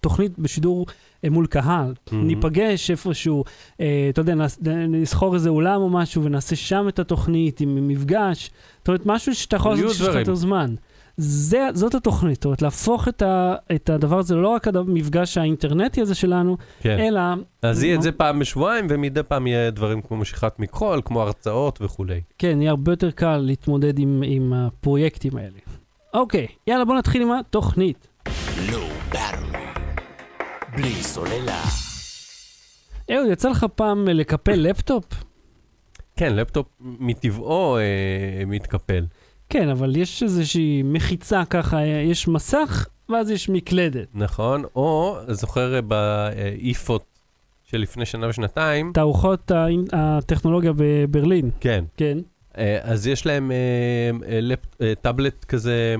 [0.00, 0.86] תוכנית בשידור
[1.24, 1.94] אה, מול קהל.
[2.12, 2.26] מהמם.
[2.26, 3.44] ניפגש איפשהו,
[3.80, 4.58] אה, אתה יודע, נס-
[4.88, 8.50] נסחור איזה אולם או משהו ונעשה שם את התוכנית עם מפגש.
[8.78, 10.14] זאת אומרת, משהו שאתה יכול לעשות שיש לך.
[10.14, 10.74] יותר זמן.
[11.16, 16.00] זה, זאת התוכנית, זאת אומרת, להפוך את, ה, את הדבר הזה, לא רק המפגש האינטרנטי
[16.00, 16.98] הזה שלנו, כן.
[16.98, 17.20] אלא...
[17.62, 18.02] אז יהיה את?
[18.02, 22.20] זה פעם בשבועיים, ומדי פעם יהיה דברים כמו משיכת מכחול, כמו הרצאות וכולי.
[22.38, 25.58] כן, יהיה הרבה יותר קל להתמודד עם, עם הפרויקטים האלה.
[26.14, 28.08] אוקיי, יאללה, בוא נתחיל עם התוכנית.
[28.68, 29.80] Low Battery.
[30.76, 31.62] בלי סוללה.
[33.10, 35.04] אהוד, יצא לך פעם לקפל לפטופ?
[36.16, 37.82] כן, לפטופ מטבעו אה,
[38.46, 39.04] מתקפל.
[39.48, 44.08] כן, אבל יש איזושהי מחיצה ככה, אה, יש מסך, ואז יש מקלדת.
[44.14, 47.04] נכון, או זוכר באיפות
[47.64, 49.50] של לפני שנה ושנתיים, תערוכות
[49.92, 52.18] הטכנולוגיה בברלין, כן, כן.
[52.58, 55.96] אה, אז יש להם אה, אה, אה, טאבלט כזה,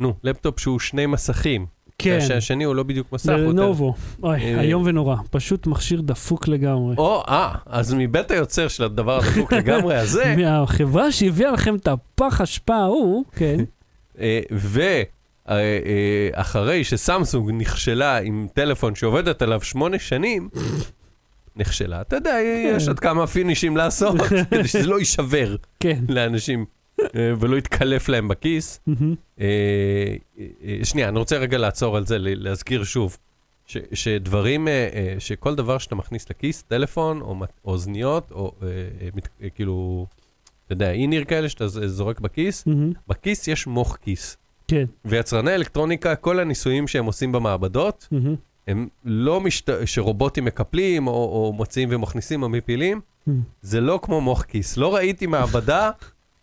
[0.00, 1.66] נו, לפטופ שהוא שני מסכים.
[1.98, 3.28] כן, שהשני הוא לא בדיוק מסך.
[3.28, 3.94] לנובו.
[4.22, 5.16] אוי, אה, איום ונורא.
[5.30, 6.96] פשוט מכשיר דפוק לגמרי.
[6.98, 12.40] או, אה, אז מבית היוצר של הדבר הדפוק לגמרי הזה, מהחברה שהביאה לכם את הפח
[12.40, 13.56] אשפה ההוא, כן.
[16.36, 20.48] ואחרי שסמסונג נכשלה עם טלפון שעובדת עליו שמונה שנים,
[21.56, 22.00] נכשלה.
[22.00, 22.38] אתה יודע,
[22.76, 24.16] יש עוד כמה פינישים לעשות,
[24.50, 25.98] כדי שזה לא יישבר כן.
[26.08, 26.64] לאנשים אה,
[27.14, 28.80] ולא יתקלף להם בכיס.
[29.40, 29.44] אה,
[30.38, 30.44] אה,
[30.84, 33.16] שנייה, אני רוצה רגע לעצור על זה, להזכיר שוב,
[33.66, 39.08] ש- שדברים, אה, אה, שכל דבר שאתה מכניס לכיס, טלפון או אוזניות, או אה, אה,
[39.42, 40.06] אה, כאילו,
[40.66, 42.64] אתה יודע, in-ear כאלה שאתה זורק בכיס.
[43.08, 44.36] בכיס יש מוך כיס.
[44.68, 44.84] כן.
[45.04, 48.08] ויצרני אלקטרוניקה, כל הניסויים שהם עושים במעבדות.
[48.68, 49.70] הם לא משת...
[49.84, 53.00] שרובוטים מקפלים, או, או מוציאים ומכניסים או מפילים.
[53.62, 54.76] זה לא כמו מוך כיס.
[54.76, 55.90] לא ראיתי מעבדה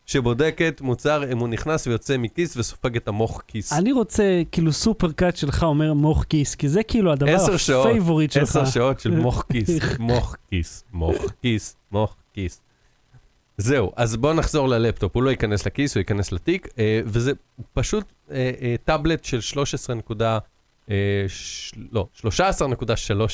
[0.06, 3.74] שבודקת מוצר אם הוא נכנס ויוצא מכיס וסופג את המוך כיס.
[3.74, 7.92] אני רוצה, כאילו, supercut שלך אומר מוך כיס, כי זה כאילו הדבר עשר שעות, ה
[7.92, 8.44] favorite שלך.
[8.44, 12.62] עשר שעות של מוך כיס, מוך כיס, מוח כיס, מוח כיס.
[13.58, 17.32] זהו, אז בואו נחזור ללפטופ, הוא לא ייכנס לכיס, הוא ייכנס לתיק, אה, וזה
[17.74, 20.40] פשוט אה, אה, טאבלט של 13 נקודה,
[21.28, 21.72] ש...
[21.92, 22.26] לא, 13.3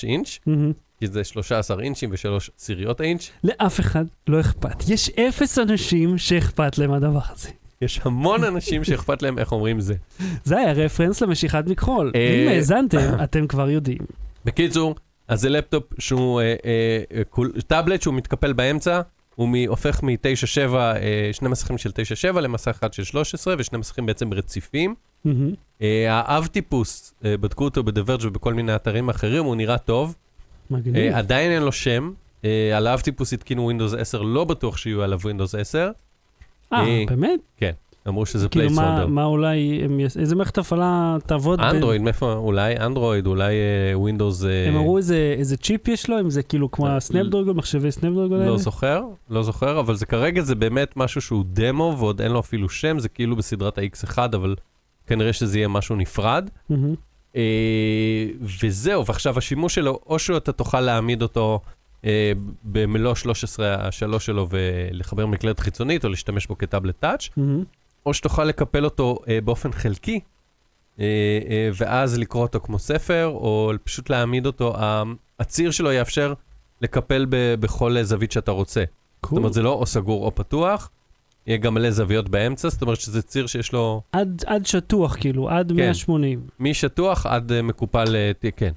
[0.04, 0.72] אינץ', מהמם.
[1.00, 3.30] כי זה 13 אינצ'ים ושלוש עשיריות האינץ'.
[3.44, 4.90] לאף אחד לא אכפת.
[4.90, 7.50] יש אפס אנשים שאכפת להם הדבר הזה.
[7.82, 9.94] יש המון אנשים שאכפת להם איך אומרים זה.
[10.44, 12.12] זה היה רפרנס למשיכת מכחול.
[12.16, 14.00] אה, אם האזנתם, אתם כבר יודעים.
[14.46, 14.96] בקיצור,
[15.28, 19.02] אז זה לפטופ שהוא אה, אה, אה, טאבלט שהוא מתקפל באמצע,
[19.40, 24.06] הוא מ- הופך מ-9.7, אה, שני מסכים של 9.7 למסך אחד של 13, ושני מסכים
[24.06, 24.96] בעצם רציפים.
[25.26, 25.54] מהמם.
[25.82, 30.16] אה, האב טיפוס, אה, בדקו אותו בדברג' ובכל מיני אתרים אחרים, הוא נראה טוב.
[30.72, 30.96] מגניב.
[30.96, 32.12] אה, עדיין אין לו שם.
[32.46, 35.92] אה, על האב טיפוס התקינו Windows 10, לא בטוח שיהיו עליו Windows 10.
[36.74, 37.40] אה, אה, באמת?
[38.08, 39.06] אמרו שזה כאילו, מה-.
[39.08, 41.60] מה אולי, הם יס- איזה מערכת הפעלה תעבוד?
[41.60, 42.34] אנדרואיד, מאיפה?
[42.34, 44.46] אולי אנדרואיד, אולי אה, Windows...
[44.46, 47.92] אה, הם אמרו איזה איזה צ'יפ יש לו, אם זה כאילו כמו אה, הסנפדרגון, מחשבי
[47.92, 48.52] סנפדרגון האלה?
[48.52, 52.40] לא זוכר, לא זוכר, אבל זה כרגע זה באמת משהו שהוא דמו ועוד אין לו
[52.40, 54.56] אפילו שם, זה כאילו בסדרת ה-X1, אבל
[55.08, 56.50] כנראה שזה יהיה משהו נפרד.
[56.70, 56.96] מהמם.
[57.36, 57.42] אה,
[58.64, 61.60] וזהו, ועכשיו השימוש שלו, או שאתה תוכל להעמיד אותו
[62.06, 62.32] אה,
[62.64, 67.64] במלוא 13 השלוש שלו ולחבר מקלדת חיצונית, או להשתמש בו כטאבלט טאץ', מהמם.
[68.06, 70.20] או שתוכל לקפל אותו אה, באופן חלקי,
[71.00, 71.06] אה,
[71.50, 74.74] אה, ואז לקרוא אותו כמו ספר, או פשוט להעמיד אותו,
[75.40, 76.34] הציר שלו יאפשר
[76.82, 78.84] לקפל ב- בכל אה, זווית שאתה רוצה.
[79.24, 80.90] זאת אומרת, זה לא או סגור או פתוח,
[81.48, 85.50] יהיה גם מלא זוויות באמצע, זאת אומרת שזה ציר שיש לו עד עד שטוח, כאילו,
[85.50, 85.76] עד כן.
[85.76, 86.42] 180.
[86.60, 88.72] משטוח עד אה, מקופל, ת- כן,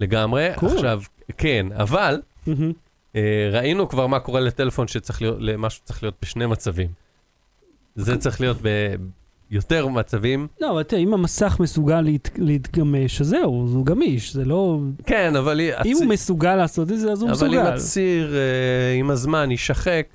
[0.00, 0.48] לגמרי.
[0.56, 0.68] קול.
[0.74, 1.02] עכשיו,
[1.38, 2.72] כן, אבל מהמם.
[3.16, 6.88] אה, ראינו כבר מה קורה לטלפון שצריך להיות, למשהו שצריך להיות בשני מצבים.
[7.96, 8.68] זה צריך להיות ב...
[9.50, 10.46] יותר מצבים.
[10.60, 14.78] לא, אבל תראה, אם המסך מסוגל להת, להתגמש, אז זהו, הוא גמיש, זה לא...
[15.06, 17.74] כן, אבל אם הצ- הוא מסוגל לעשות את זה, אז הוא אבל אם מסוגל.
[17.74, 20.06] הציר אה, עם הזמן יישחק,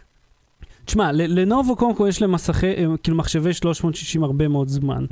[0.86, 5.06] תשמע, לנובו קודם כל יש להם מסכי, אה, כאילו מחשבי 360 הרבה מאוד זמן,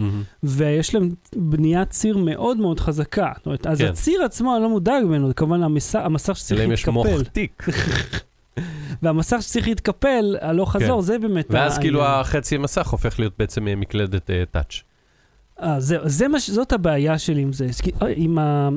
[0.44, 3.32] ויש להם בניית ציר מאוד מאוד חזקה.
[3.38, 3.88] זאת אומרת, אז כן.
[3.88, 7.06] הציר עצמו, אני לא מודאג ממנו, זה כמובן המסך, המסך שצריך אלא אם יש מוח
[7.06, 7.24] להתקפל.
[7.24, 7.64] תיק.
[9.02, 11.06] והמסך שצריך להתקפל, הלוך חזור, כן.
[11.08, 11.46] זה באמת...
[11.50, 11.82] ואז העניין.
[11.82, 14.82] כאילו החצי מסך הופך להיות בעצם אה, מקלדת טאץ'.
[15.62, 17.68] אה, זה, זה מה, זאת הבעיה שלי עם זה,
[18.02, 18.70] אה, עם ה...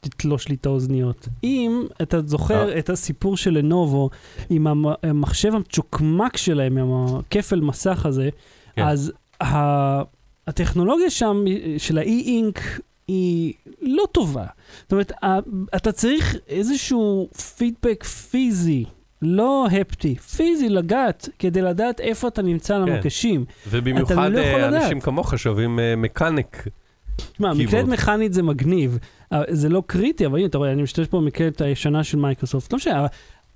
[0.00, 1.28] תתלוש לי את האוזניות.
[1.44, 2.78] אם אתה זוכר אה.
[2.78, 4.10] את הסיפור של לנובו,
[4.50, 8.28] עם המ- המחשב המצ'וקמק שלהם, עם הכפל מסך הזה,
[8.76, 8.82] כן.
[8.86, 9.12] אז
[9.42, 10.02] ה...
[10.46, 11.44] הטכנולוגיה שם
[11.78, 12.60] של האי-אינק
[13.10, 14.46] היא לא טובה.
[14.82, 15.12] זאת אומרת,
[15.76, 18.84] אתה צריך איזשהו פידבק פיזי,
[19.22, 22.92] לא הפטי, פיזי לגעת, כדי לדעת איפה אתה נמצא על כן.
[22.92, 23.44] המקשים.
[23.68, 24.82] ובמיוחד לא אה, לדעת.
[24.82, 26.64] אנשים כמוך שאוהבים אה, mechanic.
[27.16, 27.54] תשמע.
[27.54, 28.98] מקלדת מכנית זה מגניב.
[29.32, 32.72] אה, זה לא קריטי, אבל הנה, אתה רואה, אני משתמש פה במקלדת הישנה של מייקרוסופט.
[32.72, 33.06] לא משנה,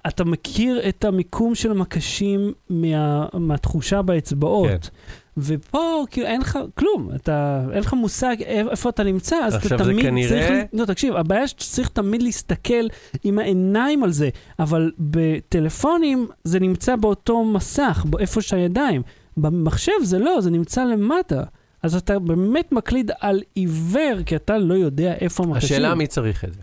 [0.09, 4.69] אתה מכיר את המיקום של המקשים מה, מהתחושה באצבעות.
[4.69, 4.88] כן.
[5.37, 9.79] ופה כאילו אין לך כלום, אתה, אין לך מושג איפה אתה נמצא, אז אתה עכשיו,
[9.79, 10.51] זה תמיד כנראה- צריך...
[10.51, 12.87] ל- לא, תקשיב, הבעיה שאתה צריך תמיד להסתכל
[13.25, 19.03] עם העיניים על זה, אבל בטלפונים זה נמצא באותו מסך, איפה שהידיים.
[19.37, 21.42] במחשב זה לא, זה נמצא למטה.
[21.83, 25.66] אז אתה באמת מקליד על עיוור, כי אתה לא יודע איפה המקשים.
[25.66, 26.61] השאלה מי צריך את זה.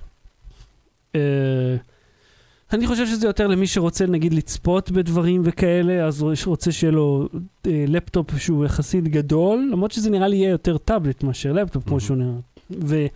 [2.72, 7.30] אה, אני חושב שזה יותר למי שרוצה נגיד לצפות בדברים וכאלה, אז רוצה שיהיה לו
[7.68, 11.92] אה, לפטופ שהוא יחסית גדול, למרות שזה נראה לי יהיה יותר טאבלט מאשר לפטופ, כמו
[11.92, 12.00] מהמם.
[12.00, 13.08] שהוא נראה.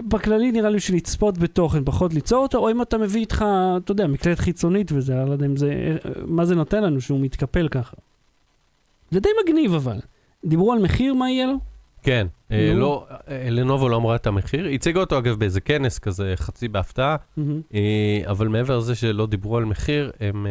[0.00, 3.44] ובכללי נראה לי שלצפות בתוכן, פחות ליצור אותו, או אם אתה מביא איתך,
[3.76, 7.00] אתה יודע, מקלדת חיצונית וזה, אני לא יודע אם זה, אה, מה זה נותן לנו
[7.00, 7.96] שהוא מתקפל ככה.
[9.10, 10.00] זה די מגניב אבל.
[10.44, 11.58] דיברו על מחיר, מה יהיה לו?
[12.02, 12.72] כן, אה.
[12.74, 14.66] לא, אה, לנובו לא אמרה את המחיר.
[14.66, 17.16] הציגה אותו אגב באיזה כנס כזה, חצי בהפתעה.
[17.74, 20.46] אה, אבל מעבר לזה שלא דיברו על מחיר, הם,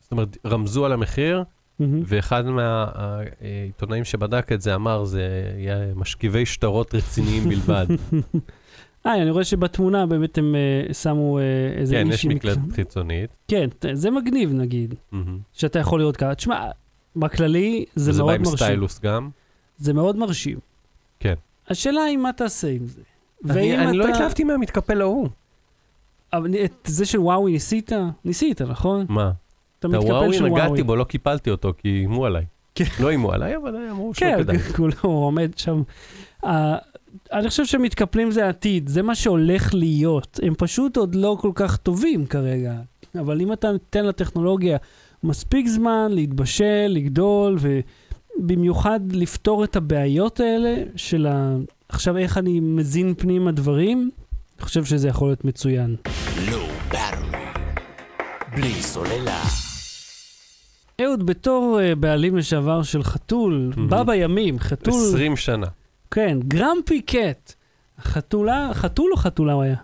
[0.00, 1.42] זאת אומרת, רמזו על המחיר.
[2.04, 7.86] ואחד מהעיתונאים שבדק את זה אמר, זה יהיה משכיבי שטרות רציניים בלבד.
[9.06, 10.54] אה, אני רואה שבתמונה באמת הם
[11.02, 11.38] שמו
[11.78, 13.30] איזה כן, יש מישהי מקלדת מקצוע- חיצונית.
[13.48, 14.94] כן, זה מגניב נגיד.
[15.52, 16.34] שאתה יכול לראות ככה.
[16.34, 16.66] תשמע,
[17.16, 18.56] בכללי זה וזה בא מאוד עם מרשים.
[18.56, 19.30] סטיילוס גם.
[19.82, 20.58] זה מאוד מרשים.
[21.20, 21.34] כן.
[21.68, 23.00] השאלה היא מה תעשה עם זה.
[23.50, 25.28] אני אני לא אתה- התלהבתי מהמתקפל ההוא.
[26.32, 27.92] אבל את זה של וואוי ניסית?
[28.24, 29.06] ניסית, נכון?
[29.08, 29.30] מה?
[29.78, 30.62] אתה את מתקפל הוואוי של וואוי.
[30.66, 32.44] נגעתי בו, לא קיפלתי אותו, כי איימו עליי.
[32.74, 32.84] כן.
[33.00, 34.58] לא איימו עליי, אבל אמרו שלא כן, כדאי.
[34.76, 35.82] כולו עומד שם.
[37.32, 40.40] אני חושב שמתקפלים זה העתיד, זה מה שהולך להיות.
[40.42, 42.74] הם פשוט עוד לא כל כך טובים כרגע.
[43.20, 44.76] אבל אם אתה נותן לטכנולוגיה
[45.22, 47.58] מספיק זמן להתבשל, לגדול,
[48.40, 51.56] ובמיוחד לפתור את הבעיות האלה של ה...
[51.88, 54.10] עכשיו איך אני מזין פנימה דברים,
[54.56, 55.96] אני חושב שזה יכול להיות מצוין.
[56.50, 56.72] לא.
[58.56, 59.42] בלי סוללה.
[61.00, 63.90] אהוד, בתור uh, בעלים לשעבר של חתול, מהמם.
[63.90, 65.66] בא בימים, חתול, 20 שנה.
[66.10, 67.52] כן, גרמפי קט.
[68.00, 69.76] חתולה, חתול או חתולה הוא היה?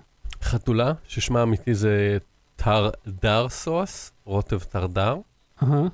[0.42, 2.18] חתולה, ששמה האמיתי זה
[2.56, 5.16] טרדר סוס, רוטב טרדר,
[5.62, 5.86] אהה.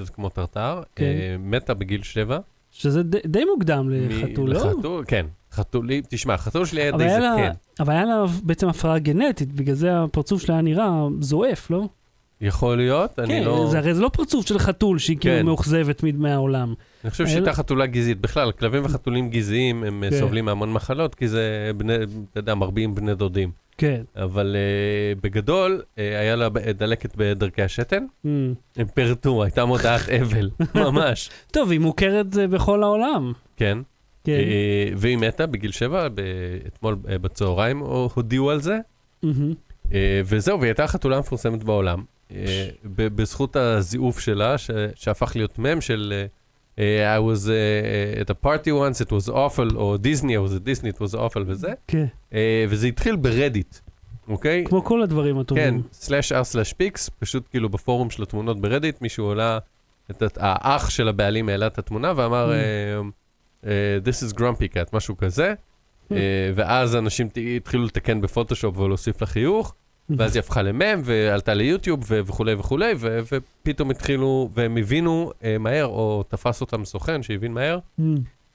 [0.00, 1.04] שזה כמו טרטר, כן.
[1.04, 2.38] אה, מתה בגיל שבע.
[2.70, 4.70] שזה די, די מוקדם מ- לחתול, לא?
[4.72, 5.26] לחתול, כן.
[5.52, 7.50] חתולים, תשמע, החתול שלי היה די היה, לה, זקן.
[7.80, 10.88] אבל היה לה בעצם הפרעה גנטית, בגלל זה הפרצוף שלה היה נראה
[11.20, 11.88] זועף, לא?
[12.40, 13.68] יכול להיות, אני כן, לא...
[13.70, 15.46] זה הרי זה לא פרצוף של חתול שהיא כאילו כן.
[15.46, 16.74] מאוכזבת מ- מהעולם.
[17.04, 18.20] אני חושב שהייתה לה- חתולה גזעית.
[18.20, 20.18] בכלל, כלבים וחתולים גזעיים, הם אה, כן.
[20.20, 21.94] סובלים מהמון מחלות, כי זה בני,
[22.32, 23.50] אתה יודע, מרביעים בני דודים.
[23.80, 24.02] כן.
[24.16, 28.04] אבל uh, בגדול, uh, היה לה דלקת בדרכי השתן.
[28.24, 28.28] Mm.
[28.76, 30.50] הם פירטו, הייתה מודעת אבל,
[30.84, 31.30] ממש.
[31.50, 33.32] טוב, היא מוכרת אה, בכל העולם.
[33.56, 33.78] כן.
[34.24, 34.32] כן.
[34.32, 36.20] אה, והיא מתה בגיל שבע, ב-
[36.66, 37.78] אתמול אה, בצהריים
[38.14, 38.78] הודיעו על זה.
[39.22, 39.54] מהמם.
[39.92, 42.04] אה, וזהו, והיא הייתה החתולה המפורסמת בעולם.
[42.32, 46.26] אה, ב- בזכות הזיעוף שלה, ש- שהפך להיות מם של אה,
[46.80, 50.64] I was uh, at a party once, it was awful, או דיסני, I was at
[50.64, 51.72] Disney, it was awful וזה.
[51.86, 52.04] כן.
[52.34, 53.76] אה, וזה התחיל ברדיט,
[54.28, 54.64] אוקיי?
[54.68, 55.82] כמו כל הדברים כן, הטובים.
[55.92, 59.58] slash r slash pics, פשוט כאילו בפורום של התמונות ברדיט, מישהו עולה,
[60.10, 62.54] את, את, האח של הבעלים העלה את התמונה ואמר, Mm.
[62.54, 65.54] אה, אה, This is grumpy cat, משהו כזה.
[65.54, 66.14] Mm.
[66.14, 66.18] אה,
[66.54, 69.74] ואז אנשים התחילו לתקן בפוטושופ ולהוסיף לה חיוך,
[70.18, 75.56] ואז היא הפכה למם ועלתה ליוטיוב ו- וכולי וכולי, ו- ופתאום התחילו, והם הבינו אה,
[75.58, 78.02] מהר, או תפס אותם סוכן שהבין מהר, Mm.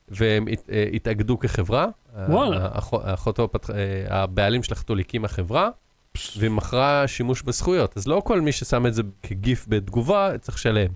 [0.09, 1.87] והם הת- אה, התאגדו כחברה.
[2.29, 2.69] וואלה.
[3.03, 3.75] האחותו, פתח- אה,
[4.09, 5.69] הבעלים של החתול הקימה חברה,
[6.37, 7.97] והיא מכרה שימוש בזכויות.
[7.97, 10.91] אז לא כל מי ששם את זה כגיף בתגובה צריך לשלם.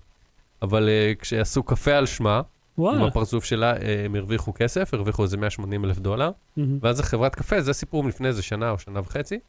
[0.61, 2.43] אבל אה, כשעשו קפה על שמה, עם
[2.83, 3.05] וואלה.
[3.07, 6.77] הפרצוף שלה, אה, הם הרוויחו כסף, הרוויחו איזה 180 אלף דולר, מהמם.
[6.81, 9.39] ואז החברת קפה, זה סיפור מלפני איזה שנה או שנה וחצי,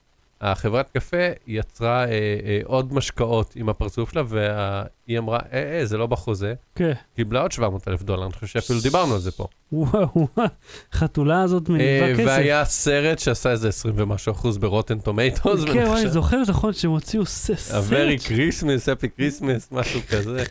[0.40, 2.08] החברת קפה יצרה אה,
[2.44, 6.92] אה, עוד משקאות עם הפרצוף שלה, והיא אמרה, אה, אה, זה לא בחוזה, כן.
[7.16, 9.46] קיבלה עוד 700 אלף דולר, אני חושב שאפילו דיברנו על זה פה.
[9.72, 10.28] וואו.
[10.94, 12.24] חתולה הזאת אה, מניבה כסף.
[12.26, 16.90] והיה סרט שעשה איזה 20 ומשהו אחוז ברוטן טומטוס, כן, וואי, אני זוכר נכון שהם
[16.90, 18.38] הוציאו ס- ה-Very סרט.
[18.38, 20.44] Christmas, Happy Christmas, משהו כזה.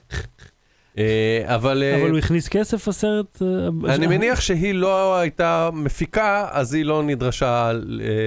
[0.99, 3.41] אה, אבל אה, אבל הוא הכניס כסף הסרט?
[3.41, 7.71] אה, אני מניח שהיא לא הייתה מפיקה, אז היא לא נדרשה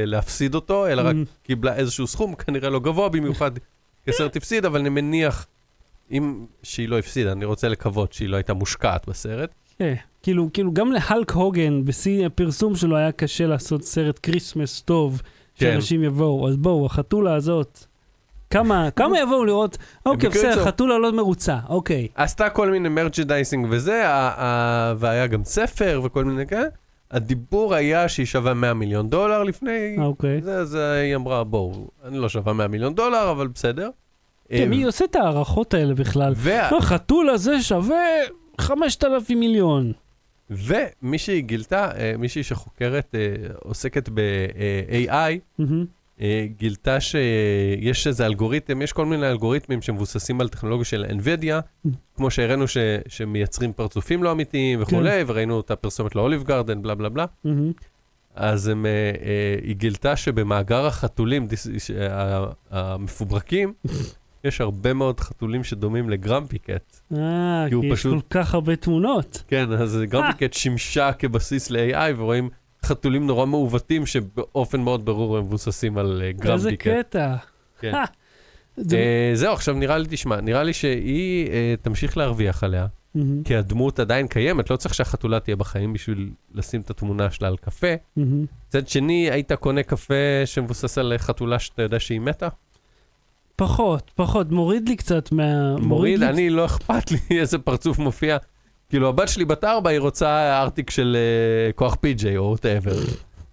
[0.06, 1.46] להפסיד אותו, אלא רק Mm.
[1.46, 3.50] קיבלה איזשהו סכום, כנראה לא גבוה במיוחד,
[4.06, 5.46] כסרט הפסיד, אבל אני מניח,
[6.12, 9.50] אם שהיא לא הפסידה, אני רוצה לקוות שהיא לא הייתה מושקעת בסרט.
[9.78, 15.22] כן, כאילו, כאילו גם להיות הוגן, בשיא הפרסום שלו היה קשה לעשות סרט Christmas טוב,
[15.56, 15.70] כן.
[15.72, 16.48] שאנשים יבואו.
[16.48, 17.84] אז בואו, החתולה הזאת,
[18.52, 22.08] כמה, כמה יבואו לראות, אוקיי, בסדר, חתולה לא מרוצה, אוקיי.
[22.14, 24.04] עשתה כל מיני מרצ'דייסינג וזה,
[24.98, 26.66] והיה גם ספר וכל מיני כאלה.
[27.10, 30.42] הדיבור היה שהיא שווה 100 מיליון דולר לפני, אוקיי.
[30.42, 33.90] זה, אז היא אמרה, בואו, אני לא שווה 100 מיליון דולר, אבל בסדר.
[34.48, 36.34] כן, אה, מי עושה את ההערכות האלה בכלל?
[36.78, 38.04] החתול הזה שווה
[38.60, 39.92] 5,000 מיליון.
[40.50, 43.20] ומי שהיא גילתה, אה, מישהי שחוקרת, אה,
[43.58, 45.10] עוסקת ב-AI.
[45.10, 45.34] אה,
[46.56, 52.68] גילתה שיש איזה אלגוריתם, יש כל מיני אלגוריתמים שמבוססים על טכנולוגיה של NVIDIA, כמו שהראינו
[52.68, 52.76] ש,
[53.08, 57.24] שמייצרים פרצופים לא אמיתיים וכולי, וראינו את הפרסומת לאוליב גרדן, בלה בלה בלה.
[58.34, 61.46] אז הם, אה, אה, היא גילתה שבמאגר החתולים
[62.70, 63.72] המפוברקים,
[64.44, 67.00] יש הרבה מאוד חתולים שדומים לגרמפי קט.
[67.14, 69.42] אה, כי כי יש פשוט- כל כך הרבה תמונות.
[69.48, 72.48] כן, אז גרמפי קט שימשה כבסיס ל-AI, ורואים
[72.86, 76.88] חתולים נורא מעוותים שבאופן מאוד ברור הם מבוססים על אה, איזה גרמפי קט.
[76.88, 77.34] קטע.
[77.80, 77.94] כן.
[77.94, 78.04] אה,
[78.76, 81.48] זה- אה, זהו, עכשיו נראה לי, תשמע, נראה לי שהיא
[81.82, 83.42] תמשיך להרוויח עליה, מהמם.
[83.44, 87.56] כי הדמות עדיין קיימת, לא צריך שהחתולה תהיה בחיים בשביל לשים את התמונה שלה על
[87.56, 87.86] קפה.
[88.16, 90.14] מצד שני, היית קונה קפה
[90.44, 92.48] שמבוסס על חתולה שאתה יודע שהיא מתה?
[93.56, 95.76] פחות, פחות, מוריד לי קצת מה...
[95.76, 98.36] מוריד, לי אני לא אכפת לי איזה פרצוף מופיע.
[98.92, 102.92] כאילו, הבת שלי בת ארבע, היא רוצה ארטיק של אה, כוח PJ או whatever.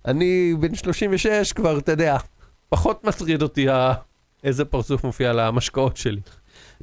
[0.06, 2.18] אני בן 36 כבר, אתה יודע,
[2.70, 3.94] פחות מטריד אותי ה-
[4.44, 6.20] איזה פרצוף מופיע על המשקאות שלי.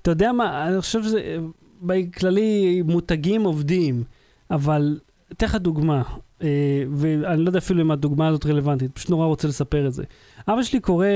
[0.03, 1.37] אתה יודע מה, אני חושב שזה,
[1.83, 4.05] בכללי מותגים עובדים,
[4.51, 4.99] אבל
[5.33, 6.03] אתן לך דוגמה,
[6.43, 6.49] אה,
[6.97, 10.05] ואני לא יודע אפילו אם הדוגמה הזאת רלוונטית, פשוט נורא רוצה לספר את זה.
[10.49, 11.07] אבא שלי קורא,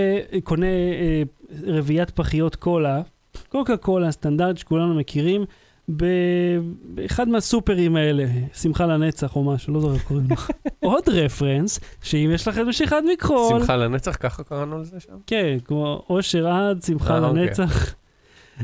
[0.45, 1.23] קונה אה,
[1.67, 3.03] רביעיית פחיות קולה,
[3.49, 5.45] קוקה קולה סטנדרט שכולנו מכירים,
[5.89, 10.37] באחד מהסופרים האלה, שמחה לנצח או משהו, לא זוכר איך קוראים לו.
[10.91, 15.13] עוד רפרנס, שאם יש לכם משיכת מכחול, שמחה לנצח, ככה קראנו לזה שם?
[15.27, 17.47] כן, כמו אושר עד, שמחה אה, אוקיי.
[17.47, 17.95] לנצח.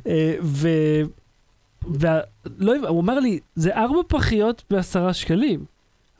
[0.07, 0.69] אה, ו...
[1.89, 5.65] ולא, הוא אמר לי, זה ארבע פחיות בעשרה שקלים.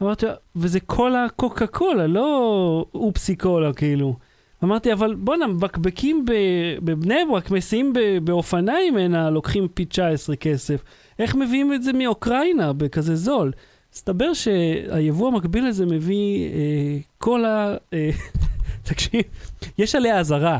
[0.03, 4.17] אמרתי, לו, וזה קולה קוקה קולה, לא אופסי קולה, כאילו.
[4.65, 6.25] אמרתי, אבל בואנה, מבקבקים
[6.83, 7.93] בבני ברק, מסיעים
[8.25, 10.83] באופניים הנה, לוקחים פי 19 כסף.
[11.19, 13.53] איך מביאים את זה מאוקראינה בכזה זול?
[13.95, 18.11] מסתבר שהיבוא המקביל הזה מביא אה, קולה, אה,
[18.89, 19.23] תקשיב,
[19.79, 20.59] יש עליה אזהרה.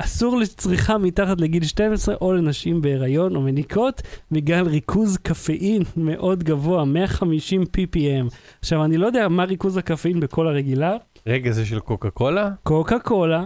[0.00, 6.84] אסור לצריכה מתחת לגיל 12 או לנשים בהיריון או מניקות בגלל ריכוז קפאין מאוד גבוה,
[6.84, 8.34] 150 ppm.
[8.60, 12.50] עכשיו, אני לא יודע מה ריכוז הקפאין בכל הרגילה, רגע, זה של קוקה קולה?
[12.62, 13.44] קוקה קולה,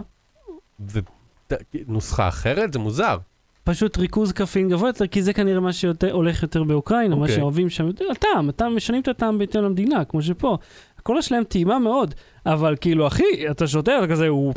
[1.73, 2.73] ונוסחה אחרת?
[2.73, 3.17] זה מוזר.
[3.63, 7.35] פשוט ריכוז קפאין גבוה יותר, כי זה כנראה מה שהולך יותר באוקראינה, מה אוקיי.
[7.35, 10.57] שאוהבים שם, הטעם, הטעם, משנים את הטעם בהתאם למדינה, כמו שפה.
[10.97, 14.53] הקולה שלהם טעימה מאוד, אבל כאילו, אחי, אתה שותה, אתה כזה, הוא...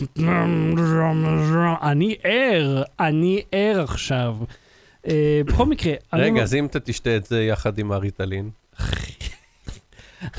[1.82, 4.36] אני ער, אני ער עכשיו.
[5.08, 8.50] אה, בכל מקרה, רגע, אז אם אתה תשתה את זה יחד עם הריטלין,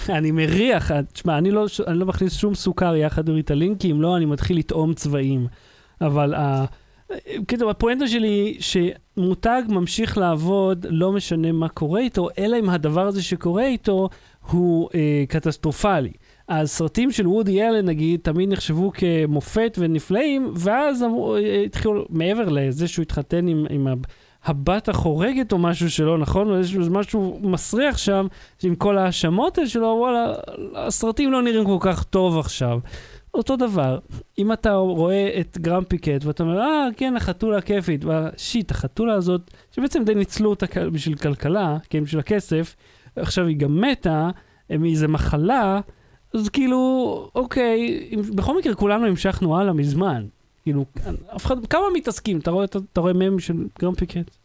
[0.09, 4.01] אני מריח, תשמע, אני לא, אני לא מכניס שום סוכר יחד עם ריטלין, כי אם
[4.01, 5.47] לא, אני מתחיל לטעום צבעים.
[6.01, 6.65] אבל ה...
[7.47, 13.07] כאילו, הפואנטה שלי היא שמותג ממשיך לעבוד, לא משנה מה קורה איתו, אלא אם הדבר
[13.07, 14.09] הזה שקורה איתו
[14.51, 16.11] הוא אה, קטסטרופלי.
[16.49, 22.87] הסרטים של וודי אלן, נגיד, תמיד נחשבו כמופת ונפלאים, ואז אמרו, אה, התחילו, מעבר לזה
[22.87, 23.87] שהוא התחתן עם, עם
[24.49, 28.27] הבת החורגת או משהו שלא נכון, איזשהו משהו מסריח שם,
[28.63, 30.33] עם כל ההאשמות שלו, וואלה,
[30.75, 32.79] הסרטים לא נראים כל כך טוב עכשיו.
[33.33, 33.99] אותו דבר,
[34.37, 39.51] אם אתה רואה את גרמפי קט ואתה אומר, אה, כן, החתולה כיפית, ושיט, החתולה הזאת,
[39.71, 42.75] שבעצם די ניצלו אותה בשביל כלכלה, כן, בשביל הכסף,
[43.15, 44.29] עכשיו היא גם מתה,
[44.69, 45.79] מאיזה מחלה,
[46.33, 50.25] אז כאילו, אוקיי, בכל מקרה כולנו המשכנו הלאה מזמן.
[50.67, 50.85] כאילו,
[51.35, 52.39] אף אחד, כמה מתעסקים?
[52.39, 54.37] אתה רואה, אתה, אתה רואה מם של גרמפי קט?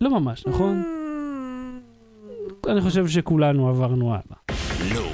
[0.00, 0.82] לא ממש, נכון?
[2.68, 4.60] אני חושב שכולנו עברנו הלאה.
[4.94, 5.08] לא.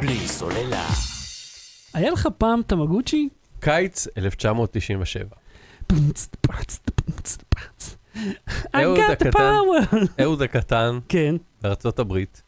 [0.00, 0.86] בלי סוללה.
[1.94, 3.28] היה לך פעם תמגוצ'י?
[3.60, 5.36] קיץ 1997.
[5.86, 7.96] פונץ, פרץ, פונץ, פרץ.
[8.16, 8.20] I
[8.74, 9.40] אהוד הקטן.
[10.22, 12.42] אהוד הקטן כן, בארצות הברית,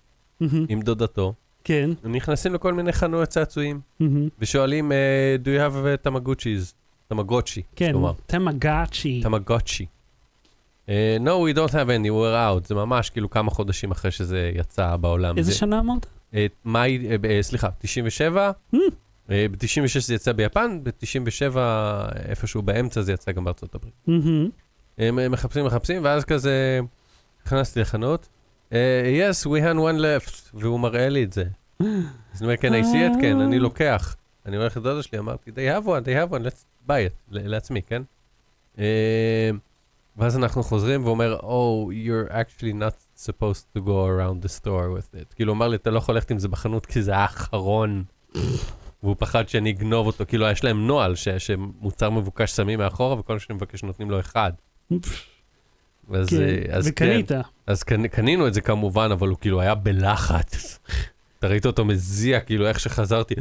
[0.68, 1.34] עם דודתו,
[1.66, 1.90] כן.
[2.04, 3.80] הם נכנסים לכל מיני חנויות צעצועים,
[4.38, 6.74] ושואלים, אה, do you have תמגוצ'יז?
[7.08, 7.92] תמגוצ'י, כן,
[8.26, 9.20] תמגאצ'י.
[9.22, 9.86] תמגוצ'י.
[10.88, 12.68] אה, no, we don't have any, we're out.
[12.68, 15.38] זה ממש כאילו כמה חודשים אחרי שזה יצא בעולם.
[15.38, 16.06] איזה זה- שנה אמרת?
[16.34, 18.50] אה, מאי, אה, אה, סליחה, 97.
[18.74, 18.78] Hmm.
[19.28, 21.56] ב-96 זה יצא ביפן, ב-97
[22.28, 23.94] איפשהו באמצע זה יצא גם בארצות הברית.
[24.98, 26.80] הם אה, מחפשים, מחפשים, ואז כזה
[27.46, 28.28] נכנסתי לחנות.
[28.72, 31.44] אה, yes, we had one left, והוא מראה לי את זה.
[31.80, 31.86] אז
[32.42, 34.16] אני אומר, כן, I see it, כן, אני לוקח.
[34.46, 37.82] אני הולך לדודה שלי, אמרתי, they have one, they have one, let's buy it, לעצמי,
[37.82, 38.02] כן?
[38.78, 39.50] אה,
[40.16, 44.98] ואז אנחנו חוזרים, והוא אומר, oh, you're actually not supposed to go around the store
[44.98, 45.34] with it.
[45.34, 48.04] כאילו, אמר לי, אתה לא יכול ללכת עם זה בחנות, כי זה האחרון.
[49.02, 53.38] והוא פחד שאני אגנוב אותו, כאילו, יש להם נוהל שמוצר מבוקש שמים מאחורה, וכל מה
[53.38, 54.52] שאני מבקש נותנים לו אחד.
[56.12, 57.28] אז, כן, אה, אז וקנית.
[57.28, 60.78] כן, אז קנ, קנינו את זה כמובן, אבל הוא כאילו היה בלחץ.
[61.38, 63.34] אתה ראית אותו מזיע, כאילו איך שחזרתי,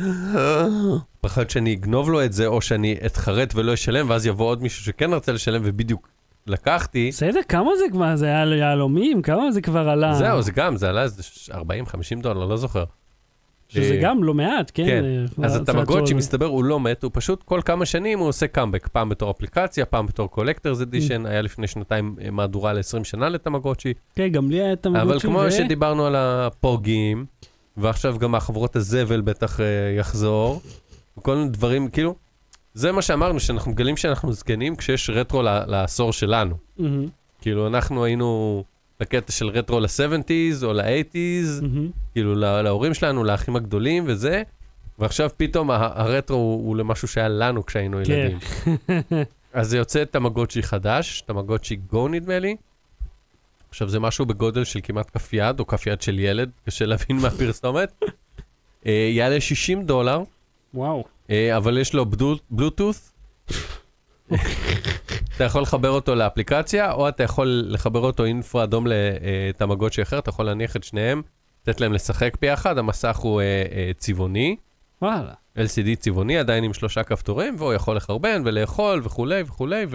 [1.21, 4.83] פחד שאני אגנוב לו את זה, או שאני אתחרט ולא אשלם, ואז יבוא עוד מישהו
[4.83, 6.09] שכן רצה לשלם, ובדיוק
[6.47, 7.09] לקחתי.
[7.11, 8.15] בסדר, כמה זה כבר?
[8.15, 9.21] זה היה יהלומים?
[9.21, 10.13] כמה זה כבר עלה?
[10.13, 11.55] זהו, זה גם, זה עלה איזה 40-50
[12.21, 12.83] דולר, לא זוכר.
[13.75, 14.85] שזה אה, גם לא מעט, כן?
[14.85, 15.03] כן.
[15.43, 16.13] אה, אז הטמגוצ'י.
[16.13, 19.85] מסתבר, הוא לא מת, הוא פשוט כל כמה שנים הוא עושה קאמבק, פעם בתור אפליקציה,
[19.85, 23.93] פעם בתור collector's edition, היה לפני שנתיים אה, מהדורה ל-20 שנה לטמגוצ'י.
[24.15, 25.01] כן, גם לי היה תמגוצ'י.
[25.01, 27.25] אבל כמו ו- שדיברנו על הפוגים,
[27.77, 29.59] ועכשיו גם החבורת הזבל בטח
[29.97, 30.61] יחזור,
[31.17, 32.15] וכל מיני דברים, כאילו,
[32.73, 36.55] זה מה שאמרנו, שאנחנו מגלים שאנחנו זקנים כשיש רטרו לעשור שלנו.
[37.41, 38.63] כאילו, אנחנו היינו
[38.99, 41.89] בקטע של רטרו ל-70's או ל-80's, מהמם.
[42.13, 44.43] כאילו, לה- להורים שלנו, לאחים הגדולים וזה,
[44.99, 48.11] ועכשיו פתאום הרטרו הוא, הוא למשהו שהיה לנו כשהיינו כן.
[48.11, 48.37] ילדים.
[49.53, 52.55] אז זה יוצא תמגוצ'י חדש, תמגוצ'י גו נדמה לי.
[53.69, 57.17] עכשיו זה משהו בגודל של כמעט כף יד, או כף יד של ילד, קשה להבין
[57.17, 57.93] מהפרסומת.
[58.85, 60.21] אה, יעלה 60 דולר,
[60.73, 61.03] וואו.
[61.29, 63.11] אה, אבל יש לו בלו- בלוטות'.
[65.35, 70.29] אתה יכול לחבר אותו לאפליקציה, או אתה יכול לחבר אותו אינפרה אדום לתמגוצ'י אחר, אתה
[70.29, 71.21] יכול להניח את שניהם,
[71.61, 74.55] לתת להם לשחק ביחד, המסך הוא אה, אה, צבעוני.
[75.01, 75.33] וואלה.
[75.57, 79.85] LCD צבעוני, עדיין עם שלושה כפתורים, והוא יכול לחרבן ולאכול וכולי וכולי,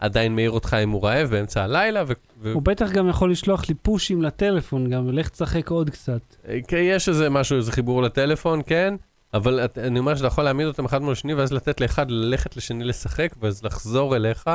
[0.00, 2.52] ועדיין מעיר אותך אם הוא רעב באמצע הלילה, ו...
[2.52, 6.20] הוא בטח גם יכול לשלוח לי פושים לטלפון גם, ולך תשחק עוד קצת.
[6.68, 8.94] כן, יש איזה משהו, איזה חיבור לטלפון, כן,
[9.34, 12.56] אבל את, אני אומר שאתה יכול להעמיד אותם אחד מול השני, ואז לתת לאחד ללכת
[12.56, 14.50] לשני לשחק, ואז לחזור אליך.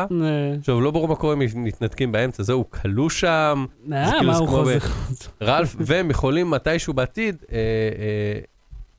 [0.59, 4.47] עכשיו, לא ברור מה קורה אם מתנתקים באמצע, זהו, הוא כלוא שם, אה, מה הוא
[4.47, 4.78] חוזר?
[5.41, 8.39] רלף, והם יכולים מתישהו בעתיד, אה, אה,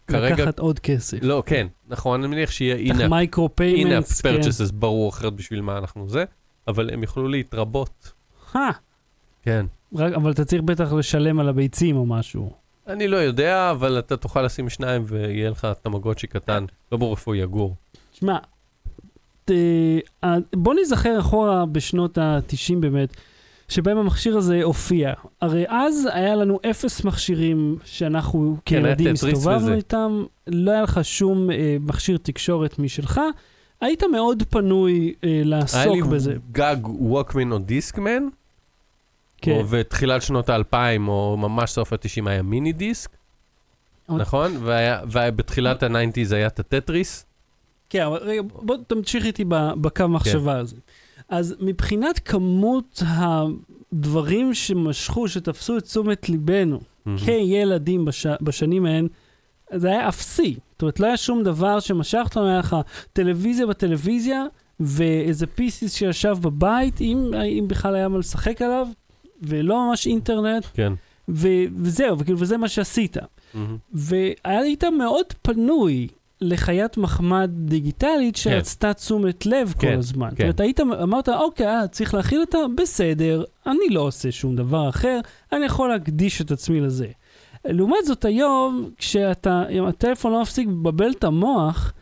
[0.06, 1.18] כרגע, לקחת עוד כסף.
[1.22, 4.40] לא, כן, נכון, אני מניח שיהיה in-app micro payments, כן.
[4.40, 6.24] purchases ברור אחרת בשביל מה אנחנו זה,
[6.68, 8.12] אבל הם יוכלו להתרבות.
[9.42, 9.66] כן.
[9.94, 12.63] רק- אבל אתה צריך בטח לשלם על הביצים או משהו.
[12.86, 17.30] אני לא יודע, אבל אתה תוכל לשים שניים ויהיה לך תמגוצ'י קטן, לא ברור איפה
[17.30, 17.74] הוא יגור.
[18.12, 18.38] שמע,
[20.52, 23.16] בוא נזכר אחורה בשנות ה-90 באמת,
[23.68, 25.12] שבהם המכשיר הזה הופיע.
[25.40, 29.74] הרי אז היה לנו אפס מכשירים שאנחנו כן, כילדים הסתובבנו.
[29.74, 33.20] איתם, לא היה לך שום אה, מכשיר תקשורת משלך,
[33.80, 36.34] היית מאוד פנוי אה, היה לי לעסוק בזה.
[36.52, 38.28] גג ווקמן או דיסקמן,
[39.44, 39.52] כן.
[39.52, 43.10] או ותחילת שנות האלפיים, או ממש סוף התשעים היה מיני דיסק,
[44.06, 44.56] עוד- נכון?
[44.62, 47.26] והיה- ובתחילת ה nineties היה את הטטריס.
[47.90, 49.44] כן, אבל רגע, בוא תמשיך איתי
[49.80, 50.76] בקו מחשבה הזה.
[51.28, 56.80] אז מבחינת כמות הדברים שמשכו, שתפסו את תשומת ליבנו
[57.24, 58.26] כילדים בש...
[58.42, 59.08] בשנים ההן,
[59.74, 60.56] זה היה אפסי.
[60.72, 62.76] זאת אומרת, לא היה שום דבר שמשך אותנו, היה לך
[63.12, 64.44] טלוויזיה בטלוויזיה,
[64.80, 68.86] ואיזה PC שישב בבית, אם, אם בכלל היה מה לשחק עליו,
[69.46, 70.92] ולא ממש אינטרנט, כן.
[71.28, 71.48] ו...
[71.76, 73.16] וזהו, וכאילו, וזה מה שעשית.
[73.54, 73.76] מהמם.
[73.92, 76.08] והיית מאוד פנוי
[76.40, 80.28] לחיית מחמד דיגיטלית שרצתה תשומת לב כל כן, הזמן.
[80.28, 80.34] כן.
[80.34, 84.88] זאת אומרת, היית, אמרת, אוקיי, אה, צריך להכיל אותה, בסדר, אני לא עושה שום דבר
[84.88, 85.20] אחר,
[85.52, 87.06] אני יכול להקדיש את עצמי לזה.
[87.64, 91.92] לעומת זאת, היום, כשאתה, אם הטלפון לא מפסיק לבלבל את המוח,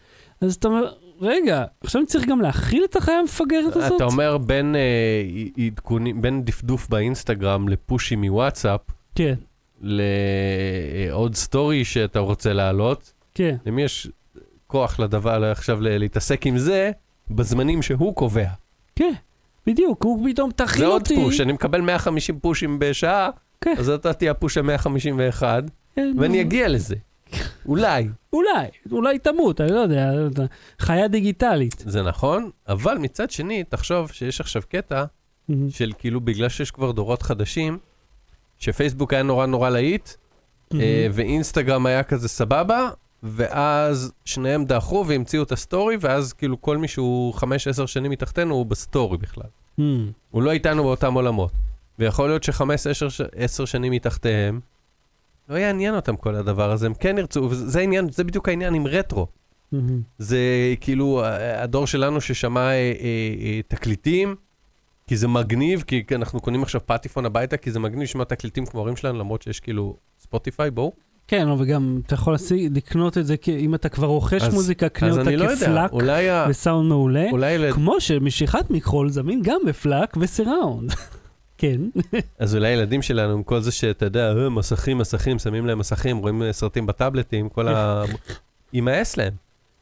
[0.40, 0.92] אז אתה אומר,
[1.22, 3.92] רגע, עכשיו אני צריך גם להכיל את החיה המפגרת הזאת?
[3.96, 5.22] אתה אומר בין אה,
[5.66, 8.80] עדכונים, בין דפדוף באינסטגרם לפושים מוואטסאפ,
[9.14, 9.34] כן,
[9.80, 13.56] לעוד סטורי שאתה רוצה להעלות, כן.
[13.66, 14.08] למי יש
[14.66, 16.90] כוח לדבר עכשיו להתעסק עם זה,
[17.30, 18.48] בזמנים שהוא קובע.
[18.96, 19.12] כן.
[19.66, 21.14] בדיוק, הוא פתאום תכין זה עוד אותי.
[21.14, 23.74] פוש, אני מקבל 150 פושים בשעה, כן.
[23.78, 25.42] אז אתה תהיה הפוש ה-151,
[25.96, 26.96] כן, ואני אגיע לזה.
[27.66, 28.08] אולי.
[28.32, 30.10] אולי, אולי תמות, אני לא יודע,
[30.78, 31.84] חיה דיגיטלית.
[31.86, 35.04] זה נכון, אבל מצד שני, תחשוב שיש עכשיו קטע
[35.68, 37.78] של כאילו, בגלל שיש כבר דורות חדשים,
[38.58, 40.10] שפייסבוק היה נורא נורא להיט,
[40.74, 42.90] אה, ואינסטגרם היה כזה סבבה,
[43.22, 48.66] ואז שניהם דעכו והמציאו את הסטורי, ואז כאילו כל מי שהוא 5-10 שנים מתחתנו הוא
[48.66, 49.48] בסטורי בכלל.
[50.30, 51.52] הוא לא איתנו באותם עולמות.
[51.98, 54.60] ויכול להיות ש-5-10 שנים מתחתיהם,
[55.48, 58.86] לא יעניין אותם כל הדבר הזה, הם כן ירצו, וזה העניין, זה בדיוק העניין עם
[58.86, 59.26] רטרו.
[60.18, 60.38] זה
[60.80, 62.72] כאילו ה- הדור שלנו ששמע אה, אה,
[63.40, 64.34] אה, תקליטים,
[65.06, 68.80] כי זה מגניב, כי אנחנו קונים עכשיו פטיפון הביתה, כי זה מגניב לשמוע תקליטים כמו
[68.80, 70.92] ההורים שלנו, למרות שיש כאילו ספוטיפיי, בואו.
[71.28, 74.88] כן, וגם אתה יכול להשיג- לקנות את זה, כ- אם אתה כבר רוכש אז- מוזיקה,
[74.88, 75.92] קנה אותה לא כפלאק
[76.50, 80.92] וסאונד מעולה, אולי, כמו שמשיכת מכחול זמין גם בפלאק וסיראונד.
[81.58, 81.80] כן.
[82.38, 86.16] אז אולי הילדים שלנו, עם כל זה שאתה יודע, "אה, מסכים, מסכים, שמים להם מסכים,
[86.18, 88.02] רואים אה, סרטים בטאבלטים, כל ה...
[88.72, 89.32] יימאס להם.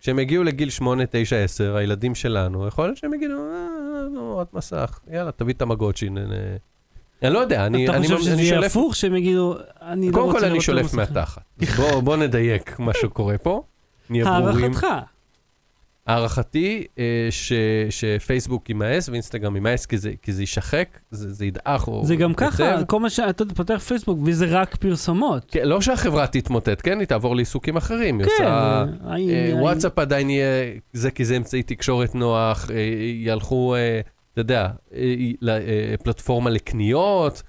[0.00, 3.68] כשהם יגיעו לגיל 8, 9, 10, הילדים שלנו, יכול להיות שהם יגידו, אה,
[4.14, 6.09] נו, עוד מסך, יאללה, תביא את הטמגוצ'י.
[6.08, 6.56] נ- נ-"
[7.22, 10.20] אני לא יודע, אני אתה אני חושב שזה שולף הפוך, שהם יגידו, אני לא רוצה
[10.20, 11.42] קודם כל אני לראות שולף את המסכה." מהתחת.
[11.76, 13.62] בוא, בוא נדייק מה שקורה פה.
[14.10, 14.64] נהיה ברורים.
[14.64, 14.86] הערכתך.
[16.07, 17.53] הערכתי אה, ש,
[17.90, 22.34] שפייסבוק יימאס ואינסטגרם יימאס כי זה, כי זה יישחק, זה, זה ידעך או זה גם.
[22.34, 25.44] ככה, כל מה שאתה פותח פייסבוק וזה רק פרסומות.
[25.51, 26.98] כן, לא שהחברה תתמוטט, כן?
[27.01, 28.18] היא תעבור לעיסוקים אחרים.
[28.18, 28.32] היא כן.
[28.32, 28.44] עושה...
[28.46, 30.46] אה, אה, האם- וואטסאפ עדיין יהיה,
[30.92, 32.76] זה כי זה אמצעי תקשורת נוח, אה,
[33.14, 34.01] ילכו, אה,
[34.32, 35.14] אתה יודע, אה,
[35.48, 37.42] אה, פלטפורמה לקניות,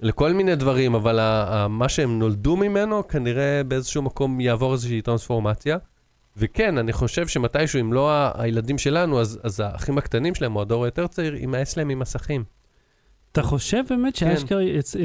[0.00, 5.02] לכל מיני דברים, אבל ה- ה- מה שהם נולדו ממנו, כנראה באיזשהו מקום יעבור איזושהי
[5.02, 5.76] טרנספורמציה.
[6.38, 10.62] וכן, אני חושב שמתישהו, אם לא ה- הילדים שלנו, אז, אז האחים הקטנים שלהם, או
[10.62, 12.44] הדור היותר צעיר, יימאס להם עם מסכים.
[13.32, 14.36] אתה חושב באמת כן.
[14.36, 14.96] שאשכרה יצ-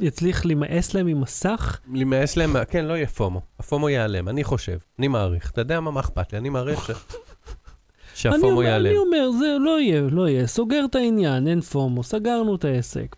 [0.00, 1.80] יצליח להימאס להם עם מסך?
[1.92, 3.40] להימאס להם, כן, לא יהיה פומו.
[3.58, 5.50] הפומו ייעלם, אני חושב, אני מעריך.
[5.50, 6.38] אתה יודע מה, מה אכפת לי?
[6.38, 6.90] אני מעריך ש...
[8.22, 8.86] שהפומו ייעלם.
[8.86, 10.46] אני אומר, זה לא יהיה, לא יהיה.
[10.46, 13.16] סוגר את העניין, אין פומו, סגרנו את העסק.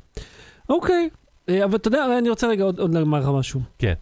[0.68, 1.08] אוקיי,
[1.48, 3.60] אה, אבל אתה יודע, אני רוצה רגע עוד עוד לומר לך משהו.
[3.78, 3.94] כן.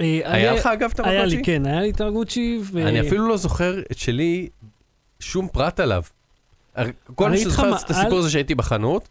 [0.00, 1.36] אה, היה לך אגב את היה המגוצ'י?
[1.36, 2.82] לי, כן, היה לי את המגוצ'י, ו...
[2.88, 4.48] אני אפילו לא זוכר את שלי,
[5.20, 6.02] שום פרט עליו.
[7.14, 9.08] כל מי שזוכר את הסיפור הזה שהייתי בחנות,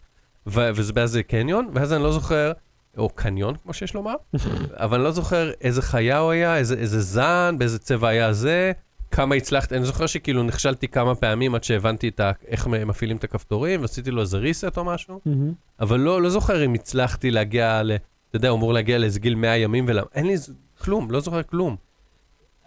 [0.48, 2.52] וזה באיזה קניון, ואז אני לא זוכר,
[2.98, 4.14] או קניון, כמו שיש לומר,
[4.84, 8.72] אבל אני לא זוכר איזה חיה הוא היה, איזה, איזה זן, באיזה צבע היה זה,
[9.12, 13.24] כמה הצלחתי, אני זוכר שכאילו נכשלתי כמה פעמים עד שהבנתי את ה- איך מפעילים את
[13.24, 15.20] הכפתורים, ועשיתי לו איזה reset או משהו.
[15.80, 17.92] אבל לא, לא זוכר אם הצלחתי להגיע ל...
[18.34, 20.36] אתה יודע, הוא אמור להגיע לאיזה גיל 100 ימים, ולמה, אין לי
[20.82, 21.76] כלום, לא זוכר כלום.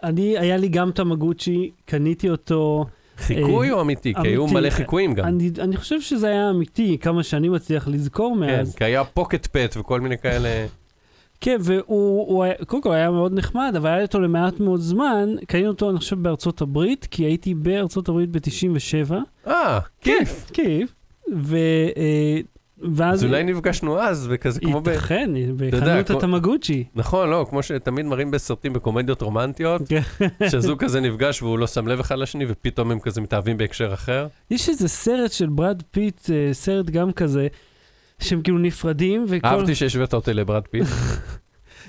[0.03, 2.85] אני, היה לי גם את המגוצ'י, קניתי אותו.
[3.17, 4.13] חיקוי או אמיתי?
[4.13, 4.53] כי היו אמיתי.
[4.59, 5.25] מלא חיקויים גם.
[5.25, 8.75] אני, אני חושב שזה היה אמיתי, כמה שאני מצליח לזכור כן, מאז.
[8.75, 10.65] כי היה פוקט פט וכל מיני כאלה.
[11.41, 15.29] כן, והוא, הוא קודם כל היה מאוד נחמד, אבל היה אותו למעט מאוד זמן.
[15.47, 19.13] קנינו אותו, אני חושב, בארצות הברית, כי הייתי בארצות הברית ב-97.
[19.47, 20.51] אה, כיף.
[20.53, 20.93] כיף.
[21.35, 21.57] ו,
[21.97, 22.39] אה,
[22.95, 23.19] ואז...
[23.19, 24.87] אז אולי נפגשנו אז, וכזה כמו ב...
[24.87, 26.83] ייתכן, בחנות התמגוצ'י.
[26.95, 30.01] נכון, לא, כמו שתמיד מראים בסרטים בקומדיות רומנטיות, כן.
[30.49, 34.27] שהזוג כזה נפגש והוא לא שם לב אחד לשני, ופתאום הם כזה מתאהבים בהקשר אחר.
[34.51, 37.47] יש איזה סרט של ברד פיט, אה, סרט גם כזה,
[38.19, 39.47] שהם כאילו נפרדים, וכל...
[39.47, 40.85] אהבתי שהשווית אותי לברד פיט.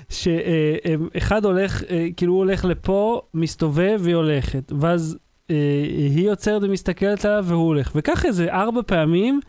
[0.09, 5.17] שאחד הולך, אה, כאילו הוא הולך לפה, מסתובב והיא הולכת, ואז
[5.49, 5.55] אה,
[6.15, 7.91] היא עוצרת ומסתכלת עליו והוא הולך.
[7.95, 9.39] וככה איזה ארבע פעמים,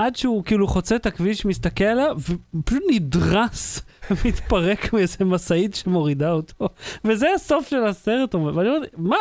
[0.00, 2.16] עד שהוא כאילו חוצה את הכביש, מסתכל עליו,
[2.54, 3.82] ופשוט נדרס,
[4.24, 6.68] מתפרק מאיזה משאית שמורידה אותו.
[7.04, 9.16] וזה הסוף של הסרט, ואני אומר, מה,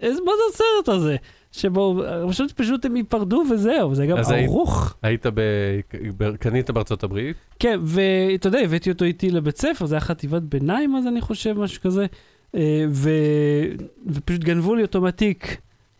[0.00, 1.16] איזה, מה זה הסרט הזה?
[1.52, 4.94] שבו פשוט פשוט הם ייפרדו וזהו, זה גם היית- ערוך.
[5.02, 5.40] היית ב...
[6.16, 10.42] ב- קנית בארצות הברית, כן, ואתה יודע, הבאתי אותו איתי לבית ספר, זה היה חטיבת
[10.42, 12.06] ביניים אז אני חושב, משהו כזה,
[12.54, 13.10] אה, ו...
[14.06, 15.56] ופשוט גנבו לי אותו מהתיק,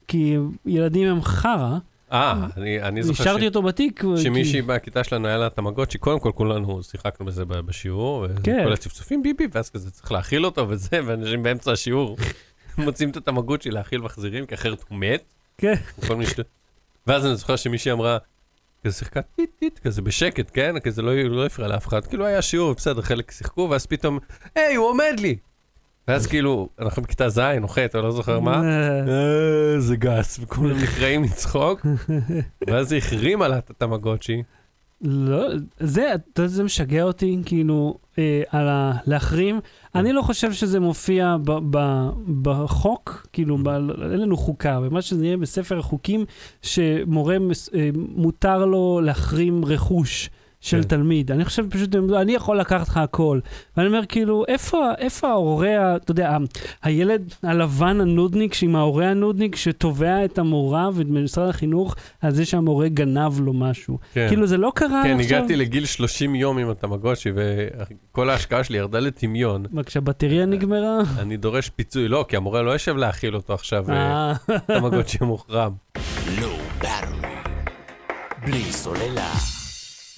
[0.09, 1.79] כי ילדים הם חרא,
[2.13, 4.01] אה, אני אני זוכר נשארתי ש- אותו בתיק.
[4.01, 8.59] כי- שמישהי בכיתה שלנו היה לה תמגוצ'י, קודם כל כולנו שיחקנו בזה בשיעור, כן.
[8.63, 12.17] וכל הצפצופים ביבי, ואז כזה צריך להאכיל אותו וזה, ואנשים באמצע השיעור
[12.79, 15.23] מוצאים את התמגוצ'י להאכיל מחזירים, כי אחרת הוא מת.
[15.59, 15.75] כן.
[17.07, 18.19] ואז אני זוכר שמישהי אמרה,
[18.85, 20.75] כזה שיחקה טיט טיט, כזה בשקט, כן?
[20.81, 22.07] כזה לא, לא הפריע לאף אחד.
[22.07, 24.19] כאילו היה שיעור, בסדר, חלק שיחקו, ואז פתאום,
[24.55, 25.37] היי, הוא עומד לי!
[26.09, 28.63] ואז כאילו, אנחנו בכיתה ז' או ח', אני לא זוכר מה.
[28.65, 28.99] אה,
[29.75, 31.87] אה, זה גס, וכולם נקראים לצחוק.
[32.67, 34.43] ואז היא החרימה לה את התמגוצ'י.
[35.05, 35.49] לא,
[35.81, 39.61] זה, אתה יודע, זה משגע אותי, כאילו, אה, על ה- להחרים.
[39.95, 42.11] אני לא חושב שזה מופיע ב- ב-
[42.43, 43.69] בחוק, כאילו, ב-
[44.13, 46.25] אין לנו חוקה, ומה שזה יהיה בספר החוקים,
[46.63, 50.31] שמורה מס- אה, מותר לו להחרים רכוש.
[50.63, 50.89] של כן.
[50.89, 51.31] תלמיד.
[51.31, 53.39] אני חושב פשוט, אני יכול לקחת לך הכל.
[53.77, 56.37] ואני אומר, כאילו, איפה, איפה ההורה, אתה יודע,
[56.83, 62.89] הילד הלבן הנודניק עם ההורה הנודניק שתובע את המורה ואת משרד החינוך על זה שהמורה
[62.89, 63.99] גנב לו משהו.
[64.15, 64.27] כן.
[64.29, 65.39] כאילו, זה לא קרה כן, עכשיו...
[65.39, 69.65] הגעתי לגיל 30 יום עם התמגוצ'י, וכל ההשקעה שלי ירדה לטמיון.
[69.71, 70.99] מה, כשהבטריה נגמרה?
[71.19, 75.73] אני דורש פיצוי, לא, כי המורה לא יושב להאכיל אותו עכשיו, אה, אה, תמגוצ'י מוחרם.
[78.45, 79.62] בלי סוללה.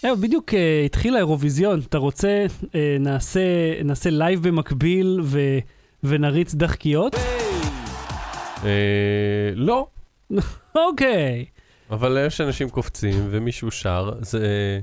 [0.04, 1.80] זהו, בדיוק אה, התחיל האירוויזיון.
[1.88, 3.40] אתה רוצה, אה, נעשה,
[3.84, 5.40] נעשה live במקביל ו,
[6.04, 7.14] ונריץ דאחקות?
[8.64, 8.70] אה,
[9.54, 9.86] לא,
[10.88, 11.44] אוקיי.
[11.90, 14.80] אבל יש אנשים קופצים ומישהו שר, זה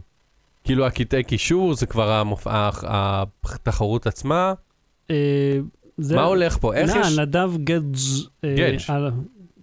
[0.63, 2.47] כאילו הקטעי קישור, זה כבר המופ...
[2.47, 2.69] ה-
[3.43, 4.53] התחרות עצמה.
[5.11, 5.15] אה,
[5.97, 6.15] זה...
[6.15, 6.73] מה הולך פה?
[6.73, 7.51] איך יש, נדב.
[8.89, 9.11] על-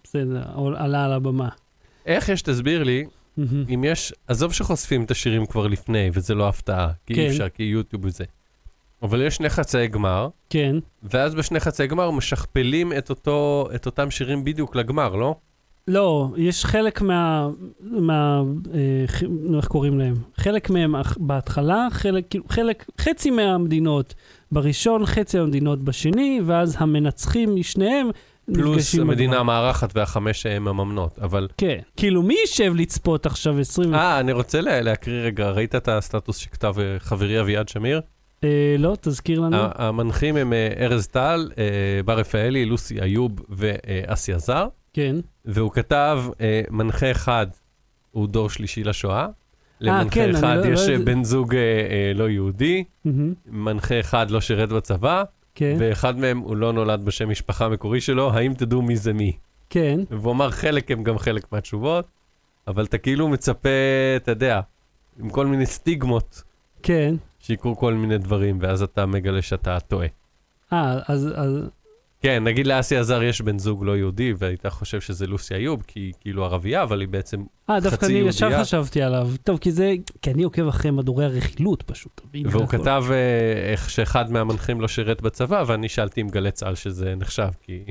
[0.04, 0.42] בסדר,
[0.76, 1.48] עלה על הבמה.
[2.06, 3.04] איך יש, תסביר לי,
[3.38, 3.64] מהמם.
[3.74, 7.20] אם יש, עזוב שחושפים את השירים כבר לפני, וזה לא הפתעה, כי כן.
[7.20, 8.24] אי אפשר, כי יוטיוב וזה.
[9.02, 10.76] אבל יש שני חצאי גמר, כן.
[11.02, 15.34] ואז בשני חצאי גמר משכפלים את, אותו, את אותם שירים בדיוק לגמר, לא?
[15.88, 17.48] לא, יש חלק מה...
[17.80, 18.42] מה...
[18.74, 19.04] אה,
[19.56, 20.14] איך קוראים להם?
[20.36, 24.14] חלק מהם בהתחלה, חלק, כאילו, חלק, חצי מהמדינות
[24.52, 28.10] בראשון, חצי מהמדינות בשני, ואז המנצחים משניהם
[28.54, 29.36] פלוס המדינה.
[29.38, 31.48] המארחת והחמש שהן מממנות, אבל...
[31.56, 31.78] כן.
[31.96, 33.94] כאילו, מי יישב לצפות עכשיו 20...
[33.94, 38.00] אה, אני רוצה לה, להקריא רגע, ראית את הסטטוס שכתב אה, חברי אביעד שמיר?
[38.44, 39.56] אה, לא, תזכיר לנו.
[39.74, 41.64] המנחים הם אה, ארז טל, אה,
[42.04, 45.16] בר רפאלי, לוסי איוב ואסי עזר, כן.
[45.44, 47.46] והוא כתב, אה, מנחה אחד
[48.10, 49.26] הוא דור שלישי לשואה,
[49.80, 53.34] למנחה כן, אחד לא- יש לא- אה, בן זוג אה, אה, לא יהודי, מהמם.
[53.46, 55.22] מנחה אחד לא שירת בצבא,
[55.58, 55.76] כן.
[55.78, 59.36] ואחד מהם הוא לא נולד בשם משפחה המקורי שלו, האם תדעו מי זה מי?
[59.70, 60.00] כן.
[60.10, 62.06] והוא אמר חלק הם גם חלק מהתשובות,
[62.66, 63.68] אבל אתה כאילו מצפה,
[64.16, 64.60] אתה יודע,
[65.20, 66.42] עם כל מיני סטיגמות,
[66.82, 67.14] כן.
[67.38, 70.06] שיקרו כל מיני דברים, ואז אתה מגלה שאתה טועה.
[70.72, 71.28] אה, אז...
[71.34, 71.68] אז...
[72.20, 76.00] כן, נגיד לאסי עזר יש בן זוג לא יהודי, והיית חושב שזה לוסי איוב, כי
[76.00, 77.44] היא כאילו ערבייה, אבל היא בעצם...
[77.70, 78.64] אה, דווקא חצי אני ישר יהודייה.
[78.64, 79.30] חשבתי עליו.
[79.42, 79.94] טוב, כי זה...
[80.22, 82.20] כי אני עוקב אחרי מדורי הרכילות פשוט.
[82.44, 82.66] והוא.
[82.68, 87.48] כתב אה, איך שאחד מהמנחים לא שירת בצבא, ואני שאלתי עם גלי צה"ל שזה נחשב,
[87.62, 87.84] כי,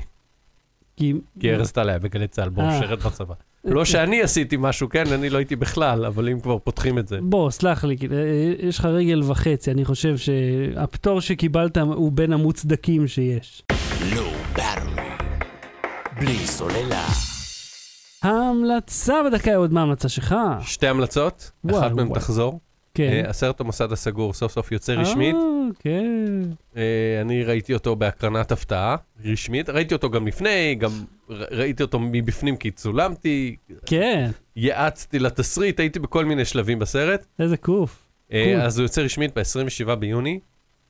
[0.96, 1.14] כי...
[1.40, 2.80] כי ארז טל היה בגלי צה"ל, בואו אה.
[2.80, 3.34] שירת בצבא.
[3.68, 7.20] לא שאני עשיתי משהו, כן, אני לא הייתי בכלל, אבל אם כבר פותחים את זה.
[7.22, 12.34] בוא, סלח לי, כאילו, אה, יש לך רגל וחצי, אני חושב שהפטור שקיבלת הוא בין
[12.34, 13.64] המוצדקים שיש.
[14.00, 15.24] Low Battery.
[16.20, 17.06] בלי סוללה.
[18.24, 20.36] ההמלצה בדקה עוד מה ההמלצה שלך?
[20.62, 22.14] שתי המלצות, אחת מהן.
[22.14, 22.60] תחזור.
[22.98, 23.22] כן.
[23.26, 25.36] אה, הסרט המוסד הסגור סוף סוף יוצא רשמית.
[25.36, 25.42] אה,
[25.80, 26.42] כן.
[26.78, 28.96] אה, אני ראיתי אותו בהקרנת הפתעה,
[29.26, 29.70] רשמית.
[29.70, 30.92] ראיתי אותו גם לפני, גם
[31.30, 37.26] ראיתי אותו מבפנים כי צולמתי, כן, יעצתי לתסריט, הייתי בכל מיני שלבים בסרט.
[37.40, 38.08] איזה קוף.
[38.34, 38.62] אה, קול.
[38.62, 40.40] אז הוא יוצא רשמית ב-27 ביוני.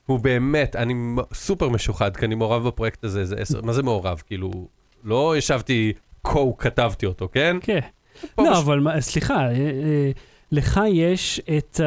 [0.05, 0.93] הוא באמת, אני
[1.34, 4.22] סופר משוחד, כי אני מעורב בפרויקט הזה איזה עשר, מה זה מעורב?
[4.28, 4.51] כאילו,
[5.03, 5.93] לא ישבתי,
[6.24, 7.58] כה כתבתי אותו, כן?
[7.62, 7.80] כן.
[8.38, 9.47] לא, אבל סליחה,
[10.52, 11.82] לך יש את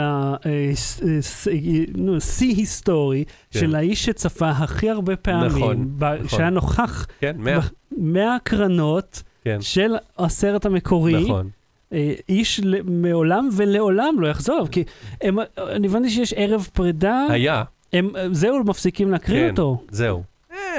[2.16, 3.60] השיא היסטורי כן.
[3.60, 6.28] של האיש שצפה הכי הרבה פעמים, נכון, ב- נכון.
[6.28, 7.60] שהיה נוכח כן, מאה,
[7.98, 11.24] מהקרנות כן, של הסרט המקורי.
[11.24, 11.48] נכון.
[11.92, 14.84] אה, איש מעולם ולעולם לא יחזור, כי
[15.20, 19.50] הם, אני הבנתי שיש ערב פרידה, היה, הם, זהו, מפסיקים להקריא כן.
[19.50, 19.82] אותו.
[19.90, 20.22] זהו.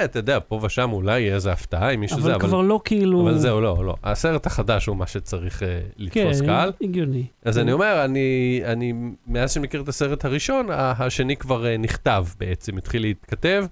[0.05, 2.47] אתה יודע, פה ושם אולי יהיה איזה הפתעה עם מישהו זה, אבל אבל...
[2.47, 3.21] כבר לא כאילו...
[3.21, 3.95] אבל זהו, לא, לא.
[4.03, 6.71] הסרט החדש הוא מה שצריך אה, לתפוס כן, קהל.
[6.81, 7.25] הגיוני.
[7.45, 8.93] אז אני אומר, אני, אני,
[9.27, 13.65] מאז שאני מכיר את הסרט הראשון, השני כבר אה, נכתב בעצם, התחיל להתכתב.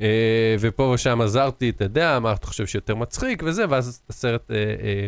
[0.00, 4.56] אה, ופה ושם עזרתי, אתה יודע, מה אתה חושב שיותר מצחיק וזה, ואז הסרט אה,
[4.56, 5.06] אה,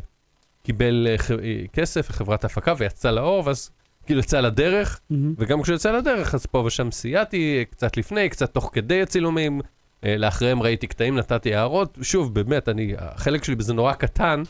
[0.63, 1.37] קיבל אה, ח- אה,
[1.73, 3.71] כסף לחברת הפקה ויצא לאור, ואז
[4.07, 5.35] כאילו יצא לדרך, מהמם.
[5.39, 9.61] וגם כשהוא יצא לדרך, אז פה ושם סייעתי, קצת לפני, קצת תוך כדי הצילומים,
[10.03, 14.43] לאחריהם ראיתי קטעים, נתתי הערות, שוב, באמת, אני, החלק שלי בזה נורא קטן,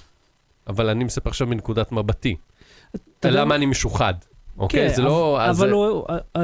[0.66, 2.36] אבל אני מספר עכשיו מנקודת מבטי.
[3.24, 4.14] למה אני משוחד,
[4.58, 4.88] אוקיי?
[4.88, 5.38] כן, זה לא...
[5.44, 6.42] אבל, זה- הוא, אה, אה,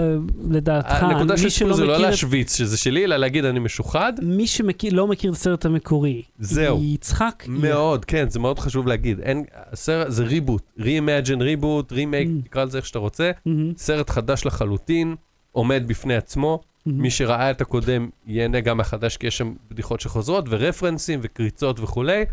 [0.51, 4.13] לדעתך, הנקודה של שלא זה לא להשוויץ שזה שלי, אלא להגיד אני משוחד.
[4.23, 6.81] מי שלא מכיר את הסרט המקורי, זהו.
[6.83, 9.21] יצחק, מאוד, כן, זה מאוד חשוב להגיד.
[9.21, 12.45] אין, הסרט, זה reboot, re-imagine reboot, רימייק, Mm.
[12.49, 13.31] תקרא לזה איך שאתה רוצה.
[13.47, 15.15] מהמם, סרט חדש לחלוטין,
[15.53, 16.61] עומד בפני עצמו.
[16.87, 22.25] מי שראה את הקודם ייהנה גם מהחדש, כי יש שם בדיחות שחוזרות, ורפרנסים, וקריצות וכולי.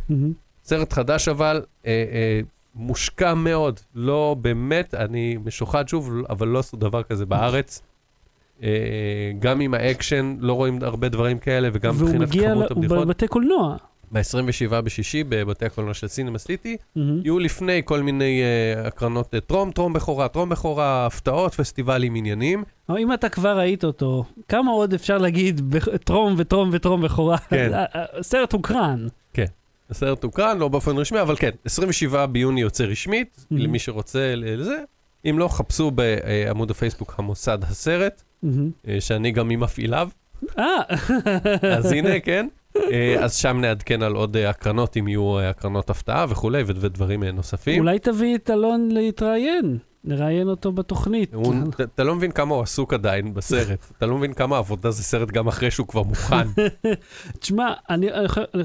[0.63, 2.39] סרט חדש אבל, אה, אה,
[2.75, 3.79] מושקע מאוד.
[3.95, 7.81] לא באמת, אני משוחד שוב, אבל לא עשו דבר כזה בארץ.
[8.63, 8.69] אה,
[9.39, 12.83] גם עם האקשן, לא רואים הרבה דברים כאלה, וגם והוא מבחינת מגיע, כמות ל- הוא
[12.83, 13.05] הבדיחות.
[13.07, 13.75] בבתי קולנוע.
[14.13, 17.21] ב-27 בשישי בבתי הקולנוע של סינמה סיטי, מהמם.
[17.23, 22.63] יהיו לפני כל מיני אה, הקרנות אה, טרום, טרום בכורה, טרום בכורה, הפתעות, פסטיבלים, עניינים.
[22.89, 25.61] אבל אם אתה כבר ראית אותו, כמה עוד אפשר להגיד
[26.03, 27.37] טרום וטרום וטרום בכורה?
[27.37, 27.71] כן.
[28.19, 29.07] הסרט הוקרן.
[29.89, 33.55] הסרט הוקרן, לא באופן רשמי, אבל כן, 27 ביוני יוצא רשמית, Mhm.
[33.57, 34.77] למי שרוצה לזה.
[35.29, 38.23] אם לא, חפשו בעמוד הפייסבוק המוסד הסרט.
[38.87, 40.09] אה, שאני גם ממפעיליו,
[40.59, 40.65] אה,
[41.77, 42.47] אז הנה, כן.
[42.91, 47.23] אה, אז שם נעדכן על עוד אה, הקרנות, אם יהיו אה, הקרנות הפתעה וכולי, ודברים
[47.23, 47.79] נוספים.
[47.79, 51.33] אולי תביא את אלון להתראיין, נראיין אותו בתוכנית.
[51.33, 53.91] הוא- ת- אתה לא מבין כמה הוא עסוק עדיין בסרט.
[53.97, 56.47] אתה לא מבין כמה עבודה זה סרט גם אחרי שהוא כבר מוכן.
[57.39, 58.07] תשמע, אני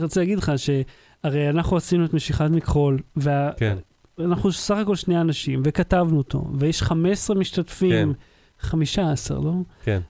[0.02, 3.50] רוצה להגיד לך שהרי אנחנו עשינו את משיכת מכחול, וה...
[3.56, 3.76] כן.
[4.20, 8.12] אנחנו סך הכל שני אנשים, וכתבנו אותו, ויש 15 משתתפים,
[8.60, 9.52] 15, לא?
[9.84, 10.00] כן.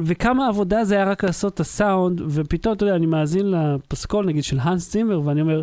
[0.00, 4.44] וכמה עבודה זה היה רק לעשות את הסאונד, ופתאום, אתה יודע, אני מאזין לפסקול, נגיד,
[4.44, 5.62] של האנס צימר, ואני אומר,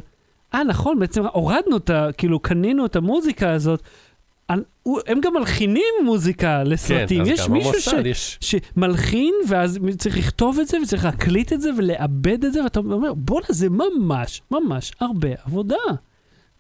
[0.53, 2.09] אה, נכון, בעצם הורדנו את ה...
[2.17, 3.81] כאילו, קנינו את המוזיקה הזאת.
[5.07, 7.25] הם גם מלחינים מוזיקה לסרטים.
[7.25, 7.93] כן, יש מישהו ש...
[8.05, 8.37] יש...
[8.41, 13.13] שמלחין, ואז צריך לכתוב את זה, וצריך להקליט את זה, ולעבד את זה, ואתה אומר,
[13.13, 15.75] בואנה, זה ממש, ממש הרבה עבודה.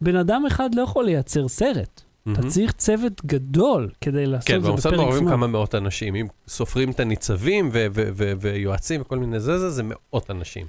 [0.01, 2.01] בן אדם אחד לא יכול לייצר סרט.
[2.31, 2.51] אתה מהמם.
[2.51, 5.31] צריך צוות גדול כדי לעשות כן, את זה במוסד בפרק מעורבים זמן.
[5.31, 6.15] כמה מאות אנשים.
[6.15, 10.65] אם סופרים את הניצבים ו- ו- ו- ויועצים וכל מיני זה, זה, זה מאות אנשים.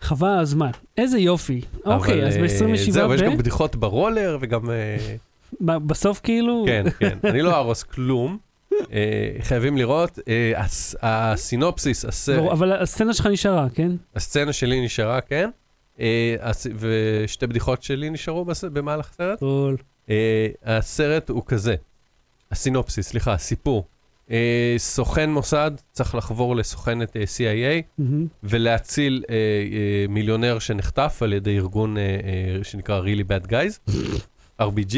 [0.00, 0.70] חבל הזמן.
[0.98, 1.60] איזה יופי.
[1.84, 3.38] אוקיי, אבל, אז אה, ב-27 זהו, יש גם ב...
[3.38, 4.70] בדיחות ברולר וגם...
[4.70, 4.96] אה,
[5.60, 6.64] ב- בסוף כאילו...
[6.66, 7.18] כן, כן.
[7.24, 8.38] אני לא אהרוס כלום.
[8.92, 8.98] אה,
[9.42, 10.18] חייבים לראות.
[10.56, 13.92] הס- הסינופסיס, הסרט, אבל הסצנה שלך נשארה, כן?
[14.16, 15.50] הסצנה שלי נשארה, כן?
[16.00, 16.36] אה,
[16.78, 19.38] ושתי בדיחות שלי נשארו במהלך הסרט.
[19.38, 19.76] קול.
[20.10, 21.74] אה, הסרט הוא כזה,
[22.50, 23.86] הסינופסיס, סליחה, הסיפור.
[24.30, 28.00] אה, סוכן מוסד צריך לחבור לסוכנת CIA.
[28.42, 29.24] ולהציל
[30.08, 31.96] מיליונר שנחטף על ידי ארגון
[32.62, 33.92] שנקרא Really Bad Guys,
[34.62, 34.96] RBG,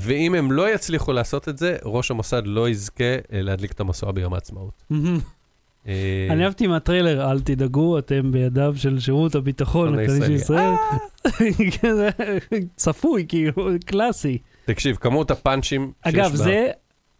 [0.00, 4.34] ואם הם לא יצליחו לעשות את זה, ראש המוסד לא יזכה להדליק את המשואה ביום
[4.34, 4.82] העצמאות.
[5.88, 10.70] אה, אני אהבתי מהטריילר, אל תדאגו, אתם בידיו של שירות הביטחון הכללי של ישראל.
[11.82, 12.08] זה
[12.76, 13.52] צפוי, כאילו,
[13.86, 14.38] קלאסי.
[14.64, 16.70] תקשיב, כמות הפאנצ'ים שיש אגב, בה- זה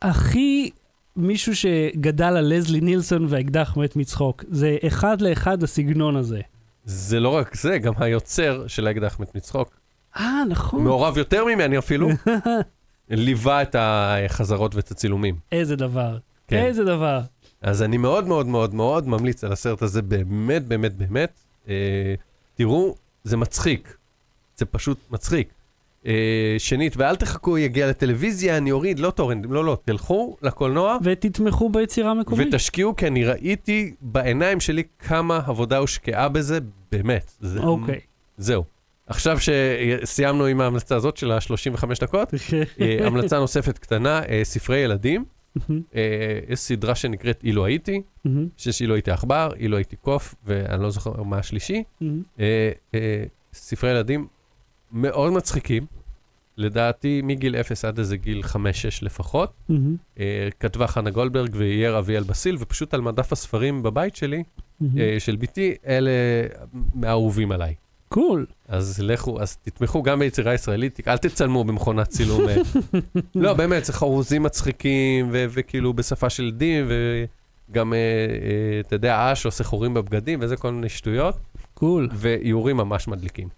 [0.02, 0.70] הכי
[1.16, 4.44] מישהו שגדל על לזלי נילסון והאקדח מת מצחוק.
[4.50, 6.40] זה אחד לאחד הסגנון הזה.
[6.84, 9.76] זה לא רק זה, גם היוצר של האקדח מת מצחוק,
[10.16, 10.84] אה, נכון.
[10.84, 12.08] מעורב יותר ממני אפילו,
[13.10, 15.36] ליווה את החזרות ואת הצילומים.
[15.52, 16.18] איזה דבר.
[16.48, 16.56] כן.
[16.56, 17.20] איזה דבר.
[17.62, 21.40] אז אני מאוד מאוד מאוד מאוד ממליץ על הסרט הזה, באמת, באמת, באמת.
[21.68, 22.14] אה,
[22.54, 22.94] תראו,
[23.24, 23.96] זה מצחיק.
[24.56, 25.48] זה פשוט מצחיק.
[26.06, 31.68] אה, שנית, ואל תחכו, יגיע לטלוויזיה, אני אוריד, לא טורנט, לא, לא, תלכו לקולנוע ותתמכו
[31.68, 32.48] ביצירה המקומית.
[32.48, 36.58] ותשקיעו, כי אני ראיתי בעיניים שלי כמה עבודה הושקעה בזה,
[36.92, 37.32] באמת.
[37.40, 38.00] זה, אוקיי.
[38.38, 38.64] זהו.
[39.06, 42.34] עכשיו שסיימנו עם ההמלצה הזאת של ה-35 דקות,
[42.80, 45.24] אה, המלצה נוספת קטנה, אה, ספרי ילדים.
[45.94, 46.02] אה,
[46.48, 48.02] יש סדרה שנקראת אילו הייתי,
[48.56, 51.82] שיש אילו הייתי עכבר, אילו הייתי קוף, ואני לא זוכר מה השלישי.
[52.40, 54.26] אה, אה, ספרי ילדים
[54.92, 55.86] מאוד מצחיקים,
[56.56, 58.56] לדעתי מגיל 0 עד איזה גיל 5-6
[59.02, 59.52] לפחות.
[60.18, 64.42] אה, כתבה חנה גולדברג ויאיר אביאל בסיל, ופשוט על מדף הספרים בבית שלי,
[64.98, 66.10] אה, של בתי, אלה
[66.94, 67.74] מהאהובים עליי.
[68.08, 68.46] קול.
[68.68, 72.48] אז לכו, אז תתמכו גם ביצירה ישראלית, אל תצלמו במכונת צילום.
[72.48, 72.56] אה.
[73.34, 79.32] לא, באמת, זה חרוזים מצחיקים, ו- וכאילו בשפה של דין, וגם, אה, אה, אתה יודע,
[79.32, 81.36] אש עושה חורים בבגדים, וזה כל מיני שטויות,
[81.74, 82.08] קול.
[82.12, 83.48] ואיורים ממש מדליקים.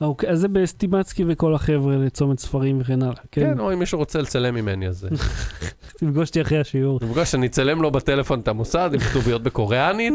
[0.00, 3.40] אוקיי, אז זה בסטימצקי וכל החבר'ה לצומת ספרים וכן הלאה, כן?
[3.40, 5.04] כן, או אם מישהו רוצה לצלם ממני, אז...
[5.04, 5.10] אה,
[5.98, 6.98] תפגוש אותי אחרי השיעור.
[7.02, 10.14] נפגש, אני אצלם לו בטלפון את המוסד עם כתוביות בקוריאנית.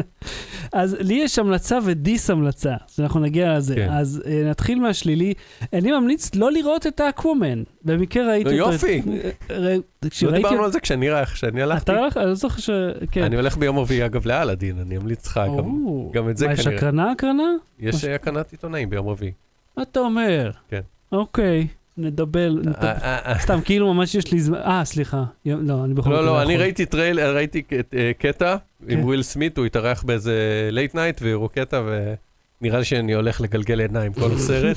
[0.72, 3.74] אז לי יש המלצה ודיס המלצה, אז אנחנו נגיע לזה.
[3.74, 3.88] כן.
[3.90, 5.34] אז אה, נתחיל מהשלילי.
[5.72, 7.62] אני ממליץ לא לראות את האקוומן.
[7.84, 8.72] במקרה ראיתי אותו.
[8.72, 9.02] יופי.
[10.22, 10.32] לא.
[10.32, 11.92] דיברנו על זה כשאני ראה- כשאני הלכתי.
[11.92, 12.16] אתה הולך?
[12.16, 12.70] אני לא זוכר ש...
[13.10, 13.22] כן.
[13.22, 15.40] אני הולך ביום רביעי, אגב, לאלאדין, אני אמליץ לך
[16.14, 16.28] גם.
[16.30, 16.76] את זה מה, יש כנראה.
[16.76, 17.42] הקרנה הקרנה?
[17.80, 19.32] יש אה, הקרנת עיתונאים ביום רביעי.
[19.76, 20.50] מה אתה אומר?
[20.68, 20.80] כן.
[21.12, 21.66] אוקיי.
[21.96, 22.54] נדבר.
[22.66, 23.38] אה, אה, אה.
[23.38, 24.58] סתם, כאילו ממש יש לי זמן.
[24.58, 25.24] אה, סליחה.
[25.46, 26.56] לא, אני בכל לא, מקרה לא, אני.
[26.56, 27.62] ראיתי טריילר, ראיתי
[28.18, 28.56] קטע
[28.88, 29.04] עם כן.
[29.04, 31.82] וויל סמית, הוא התארח באיזה late night והראו קטע,
[32.60, 34.76] ונראה לי שאני הולך לגלגל עיניים כל הסרט,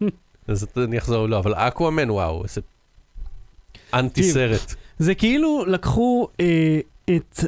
[0.48, 2.60] אז אני אחזור, לא, אבל אקוואמן, וואו, איזה
[3.94, 4.74] אנטי סרט.
[4.98, 6.28] זה כאילו לקחו
[7.04, 7.40] את,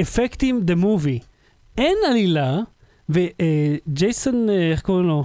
[0.00, 1.18] אפקטים דה מובי.
[1.78, 2.58] אין עלילה,
[3.10, 5.24] וג'ייסון, אה, איך קוראים לו?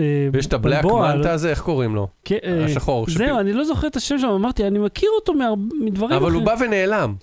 [0.00, 2.08] אה, ויש את הבלק מנטה הזה, איך קוראים לו?
[2.24, 3.06] כן, אה, השחור.
[3.10, 5.32] זהו, אני לא זוכר את השם שלו, אמרתי, אני מכיר אותו
[5.80, 6.44] מדברים אבל הוא אחרים.
[6.44, 7.14] בא ונעלם.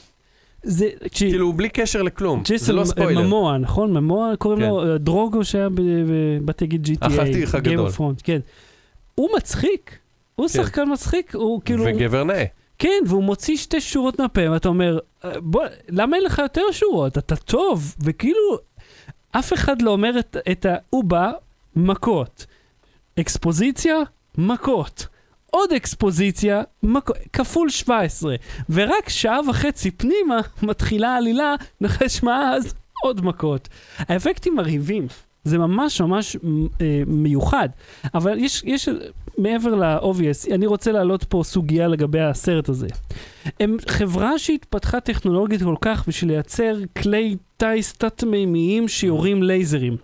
[0.63, 2.39] זה, תקשיב, כאילו, הוא בלי קשר לכלום.
[2.39, 3.21] זה ג'ייסון לא ספוילר.
[3.27, 3.93] ממואה, נכון?
[3.93, 4.65] ממואה קוראים כן.
[4.67, 7.89] לו דרוגו שהיה ב- ב- באתי להגיד GTA, החתיך הגדול.
[8.23, 8.39] כן.
[9.15, 9.97] הוא מצחיק,
[10.35, 10.53] הוא כן.
[10.53, 12.43] שחקן מצחיק, הוא כאילו, וגבר נאה.
[12.79, 17.17] כן, והוא מוציא שתי שורות מהפה, ואתה אומר, "אה, בוא, למה אין לך יותר שורות?
[17.17, 18.57] אתה טוב, וכאילו,
[19.39, 20.75] אף אחד לא אומר את, את ה...
[20.89, 21.31] הוא בא,
[21.75, 22.45] מכות.
[23.19, 23.95] אקספוזיציה,
[24.37, 25.07] מכות.
[25.51, 28.35] עוד אקספוזיציה, מכות, כפול 17.
[28.69, 32.73] ורק שעה וחצי פנימה מתחילה העלילה, נחש מה אז?
[33.03, 33.69] עוד מכות.
[33.97, 35.07] האפקטים מרהיבים.
[35.43, 36.35] זה ממש ממש
[36.81, 37.69] אה, מיוחד.
[38.13, 38.89] אבל יש, יש
[39.37, 42.87] מעבר ל-obvious, אני רוצה להעלות פה סוגיה לגבי הסרט הזה.
[43.59, 49.97] הם חברה שהתפתחה טכנולוגית כל כך בשביל לייצר כלי טיס תת-מימיים שיורים לייזרים.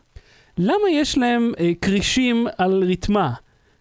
[0.58, 3.34] למה יש להם אה, כרישים על רתמה?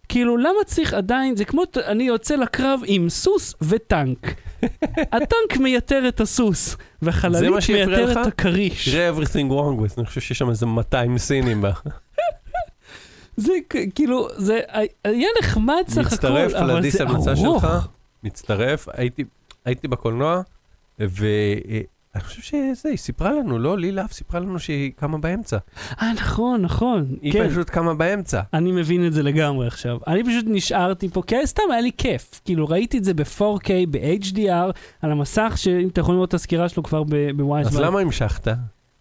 [0.08, 4.34] כאילו, למה צריך עדיין, זה כמו, אני יוצא לקרב עם סוס וטנק.
[5.16, 8.18] הטנק מייתר את הסוס, זה והחללית מה שהפריע מייתר לך?
[8.18, 8.88] את הכריש.
[8.88, 11.72] תראה everything wrong with, אני חושב שיש שם איזה 200 סינים בה.
[13.36, 13.52] זה
[13.94, 14.60] כאילו, זה
[15.04, 17.62] היה נחמד סך הכל, מצטרף אבל לדיס זה המלצה ארוך.
[17.62, 17.86] שלך,
[18.22, 19.24] מצטרף, הייתי,
[19.64, 20.42] הייתי בקולנוע,
[20.98, 21.84] ואני
[22.20, 25.58] חושב שזה, היא סיפרה לנו, לא, לי לאף סיפרה לנו שהיא קמה באמצע.
[26.02, 27.06] אה, נכון, נכון.
[27.22, 27.48] היא כן.
[27.48, 28.40] פשוט קמה באמצע.
[28.54, 29.98] אני מבין את זה לגמרי עכשיו.
[30.06, 32.40] אני פשוט נשארתי פה, כי סתם היה לי כיף.
[32.44, 34.72] כאילו, ראיתי את זה ב-4K, ב-HDR,
[35.02, 37.66] על המסך, שאם אתה יכול לראות את הסקירה שלו כבר ב-Wi-Fi.
[37.66, 38.48] אז למה המשכת?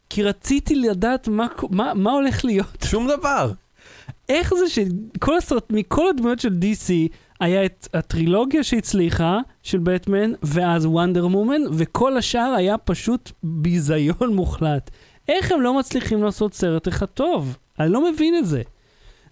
[0.09, 2.85] כי רציתי לדעת מה, מה, מה הולך להיות.
[2.85, 3.51] שום דבר.
[4.29, 10.85] איך זה שכל הסרט, מכל הדמויות של DC, היה את הטרילוגיה שהצליחה, של בטמן, ואז
[10.85, 14.91] וונדר מומן, וכל השאר היה פשוט ביזיון מוחלט.
[15.27, 17.57] איך הם לא מצליחים לעשות סרט אחד טוב?
[17.79, 18.61] אני לא מבין את זה.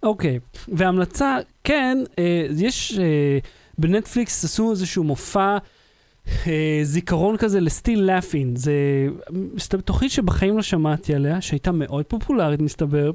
[0.03, 3.37] אוקיי, והמלצה, כן, אה, יש, אה,
[3.77, 5.57] בנטפליקס עשו איזשהו מופע
[6.47, 8.55] אה, זיכרון כזה ל Still Laugh-In.
[8.55, 8.73] זה
[9.85, 13.11] תוכנית שבחיים לא שמעתי עליה, שהייתה מאוד פופולרית, מסתבר.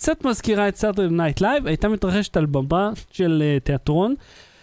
[0.00, 4.14] קצת מזכירה את Saturday Night Live, הייתה מתרחשת על במה של uh, תיאטרון,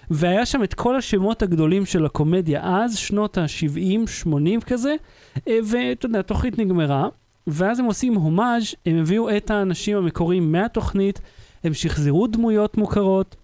[0.09, 4.95] והיה שם את כל השמות הגדולים של הקומדיה אז, שנות ה-70-80 כזה,
[5.37, 7.07] uh, ואתה יודע, התוכנית נגמרה,
[7.47, 11.21] ואז הם עושים הומאז', הם הביאו את האנשים המקוריים מהתוכנית,
[11.63, 13.35] הם שחזרו דמויות מוכרות,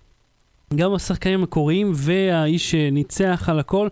[0.75, 3.87] גם השחקנים המקוריים והאיש שניצח על הכל.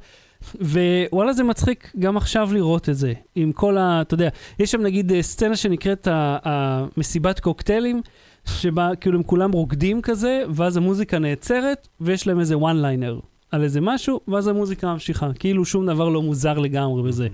[0.62, 4.02] ווואלה זה מצחיק גם עכשיו לראות את זה, עם כל ה...
[4.02, 4.30] אתה יודע,
[4.60, 8.02] יש שם נגיד אה, סצנה שנקראת המסיבת קוקטיילים,
[8.46, 13.20] שבה כאילו הם כולם רוקדים כזה, ואז המוזיקה נעצרת, ויש להם איזה וואן ליינר
[13.52, 15.30] על איזה משהו, ואז המוזיקה ממשיכה.
[15.40, 17.28] כאילו שום דבר לא מוזר לגמרי בזה.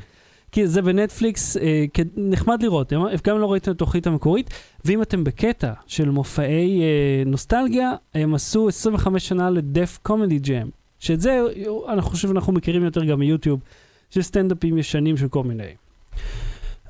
[0.52, 1.86] כי זה בנטפליקס, אה,
[2.18, 2.94] נחמד לראות,
[3.28, 4.50] גם לא ראיתם את התוכנית המקורית,
[4.86, 10.70] ואם אתם בקטע של מופעי אה, נוסטלגיה, הם עשו 25 שנה לדף קומדי ג'ם,
[11.06, 11.42] שאת זה,
[11.88, 13.60] אני חושב אנחנו מכירים יותר גם מיוטיוב,
[14.10, 15.74] של סטנדאפים ישנים של כל מיני.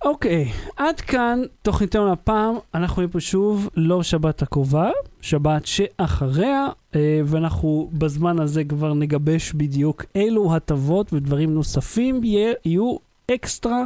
[0.05, 4.89] אוקיי, עד כאן תוכניתנו הפעם, אנחנו נהיה פה שוב לא שבת הקרובה,
[5.22, 12.95] שבת שאחריה, אה, ואנחנו בזמן הזה כבר נגבש בדיוק אילו הטבות ודברים נוספים יהיו
[13.32, 13.84] אקסטרה,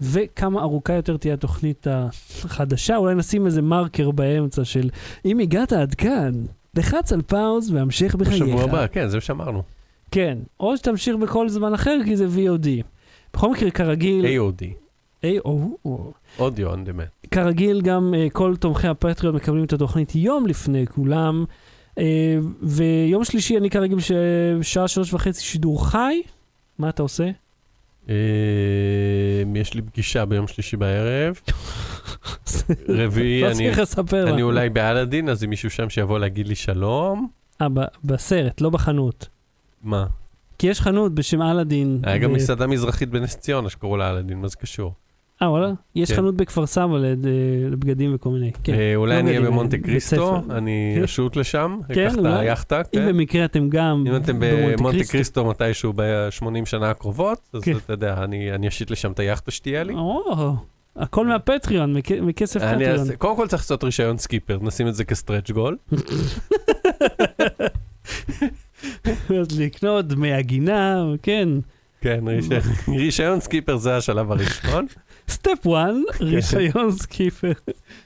[0.00, 2.96] וכמה ארוכה יותר תהיה התוכנית החדשה.
[2.96, 4.90] אולי נשים איזה מרקר באמצע של
[5.24, 6.32] אם הגעת עד כאן,
[6.76, 8.42] לחץ על פאוז והמשך בחייך.
[8.42, 9.62] בשבוע הבא, כן, זה מה שאמרנו.
[10.10, 12.68] כן, או שתמשיך בכל זמן אחר כי זה VOD.
[13.34, 14.64] בכל מקרה, כרגיל, AOD,
[15.24, 15.88] AO,
[16.38, 17.28] אודיו on demand.
[17.30, 21.44] כרגיל גם uh, כל תומכי הפטריון מקבלים את התוכנית יום לפני כולם.
[21.94, 21.98] Uh,
[22.62, 23.98] ויום שלישי אני כרגיל
[24.60, 26.22] בשעה שלוש וחצי שידור חי.
[26.78, 27.30] מה אתה עושה?
[28.08, 28.14] אה,
[29.54, 31.40] יש לי פגישה ביום שלישי בערב.
[32.88, 34.42] רביעי, לא אני- צריך לספר אני לך.
[34.42, 37.28] אולי באלאדין, אז אם מישהו שם שיבוא להגיד לי שלום.
[37.62, 37.66] אה,
[38.04, 39.28] בסרט, לא בחנות.
[39.82, 40.06] מה?
[40.58, 42.00] כי יש חנות בשם אלאדין.
[42.04, 44.92] היה גם מסעדה מזרחית בנס ציונה שקראו לה אלאדין, מה זה קשור?
[45.42, 45.72] אה, וואלה?
[45.94, 46.16] יש כן.
[46.16, 47.14] חנות בכפר סבא אה,
[47.70, 48.52] לבגדים וכל מיני.
[48.64, 48.74] כן.
[48.74, 50.42] אה, אולי לא אני אהיה במונטה בית קריסטו.
[50.50, 51.02] אני כן.
[51.04, 52.24] אשוט לשם, כן, אקח את.
[52.24, 53.06] היאכטה, אם.
[53.08, 55.44] במקרה אתם גם אם אתם במונטה קריסטו.
[55.44, 57.62] מתישהו ב-80 שנה הקרובות, אז.
[57.84, 59.94] אתה יודע, אני אשיט לשם את היאכטה שתהיה לי.
[60.96, 63.16] הכל מהפטריון, מכ- מכסף פטריון.
[63.18, 65.76] קודם כל צריך לעשות רישיון סקיפר, נשים את זה כ stretch goal.
[69.40, 71.48] אז לקנות דמי הגינה, כן.
[72.00, 72.24] כן,
[72.88, 74.86] רישיון סקיפר זה השלב הראשון.
[75.28, 77.52] step 1, רישיון סקיפר.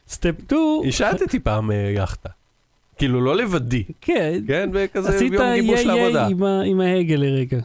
[0.08, 2.28] step 2, השטתי פעם אה, יאכטה.
[2.98, 4.40] כאילו, לא לבדי, כן.
[4.46, 4.70] כן?
[4.72, 6.24] וכזה עשית ביום גיבוש לעבודה.
[6.26, 7.58] איי עם ה- עם ההגה לרגע.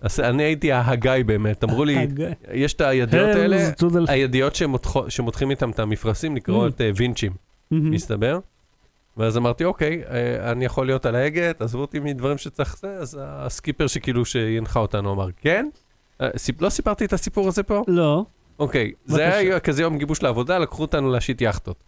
[0.00, 2.06] אז אני הייתי ההגאי באמת, אמרו לי,
[2.52, 3.70] יש את הידיות האלה,
[4.08, 7.32] הידיות שמותחו- שמותחים איתם את המפרשים נקראות אה, וינצ'ים,
[7.70, 7.90] מהמם.
[7.90, 8.38] מסתבר.
[9.16, 13.18] ואז אמרתי, אוקיי, אה, אני יכול להיות על ההגה, תעזבו אותי מדברים שצריך זה, אז
[13.22, 15.66] הסקיפר שכאילו שהנחה אותנו אמר, כן?
[16.60, 17.82] לא סיפרתי את הסיפור הזה פה?
[17.88, 18.24] לא.
[18.60, 19.36] אוקיי, זה.
[19.36, 21.84] היה כזה יום גיבוש לעבודה, לקחו אותנו להשיט יאכטות.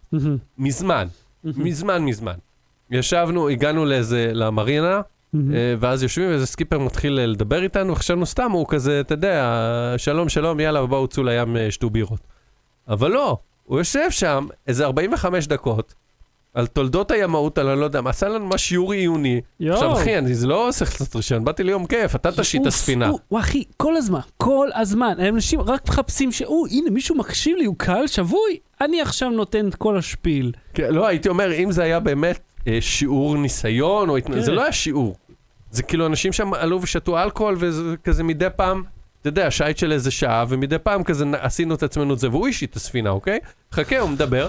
[0.57, 1.07] מזמן.
[1.43, 2.35] מזמן, מזמן.
[2.91, 5.01] ישבנו, הגענו לאיזה, למרינה.
[5.35, 9.95] אה, ואז יושבים ואיזה סקיפר מתחיל אה, לדבר איתנו, חשבנו סתם, הוא כזה, אתה יודע,
[9.97, 12.19] שלום, שלום, יאללה, בואו צאו לים, אה, שתו בירות.
[12.87, 15.93] אבל לא, הוא יושב שם איזה 45 דקות,
[16.53, 19.41] על תולדות הימאות, על אני לא יודע מה, עשה לנו מה שיעור עיוני.
[19.69, 23.07] עכשיו, אחי, אני זה לא עושה קצת רישיון, באתי ליום כיף, אתה תשיט את הספינה.
[23.29, 25.13] הוא- אחי, כל הזמן, כל הזמן.
[25.29, 26.41] אנשים רק מחפשים ש...
[26.41, 30.51] או, הנה, מישהו מקשיב לי, הוא קהל שבוי, אני עכשיו נותן את כל השפיל.
[30.73, 34.17] כן, לא, הייתי אומר, אם זה היה באמת אה, שיעור ניסיון, או.
[34.25, 34.41] כן.
[34.41, 35.15] זה לא היה שיעור.
[35.71, 38.83] זה כאילו אנשים שם עלו ושתו אלכוהול, וזה כזה מדי פעם,
[39.21, 42.47] אתה יודע, שייט של איזה שעה, ומדי פעם כזה עשינו את עצמנו את זה, והוא
[42.47, 43.39] אישית את הספינה, אוקיי?
[43.71, 44.47] חכה, הוא מדבר.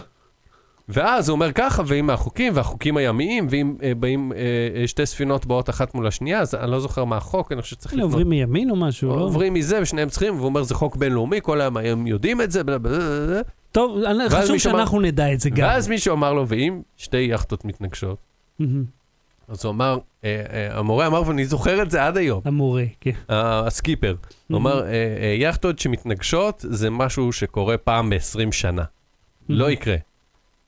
[0.88, 4.38] ואז הוא אומר ככה, ואם החוקים, והחוקים הימיים, ואם אה, באים אה,
[4.80, 7.76] אה, שתי ספינות באות אחת מול השנייה, אז אני לא זוכר מה החוק, אני חושב
[7.76, 8.04] שצריך לפנות.
[8.10, 9.22] עוברים מימין או משהו, לא?
[9.22, 12.64] עוברים מזה, ושניהם צריכים, והוא אומר, זה חוק בינלאומי, כל היום הם יודעים את זה,
[12.64, 13.40] בלה בלה בלה.
[13.72, 15.66] טוב, חשוב מישהו אמר- שאנחנו נדע את זה גם.
[15.66, 18.18] ואז מישהו אמר לו, ואם שתי יכטות מתנגשות.
[19.48, 23.10] אז הוא אמר, אה, אה, המורה אמר, ואני זוכר את זה עד היום, המורה, כן.
[23.28, 24.14] הסקיפר,
[24.50, 28.82] הוא אמר, אה, אה, יכטות שמתנגשות זה משהו שקורה פעם ב-20 שנה.
[29.48, 29.96] לא יקרה.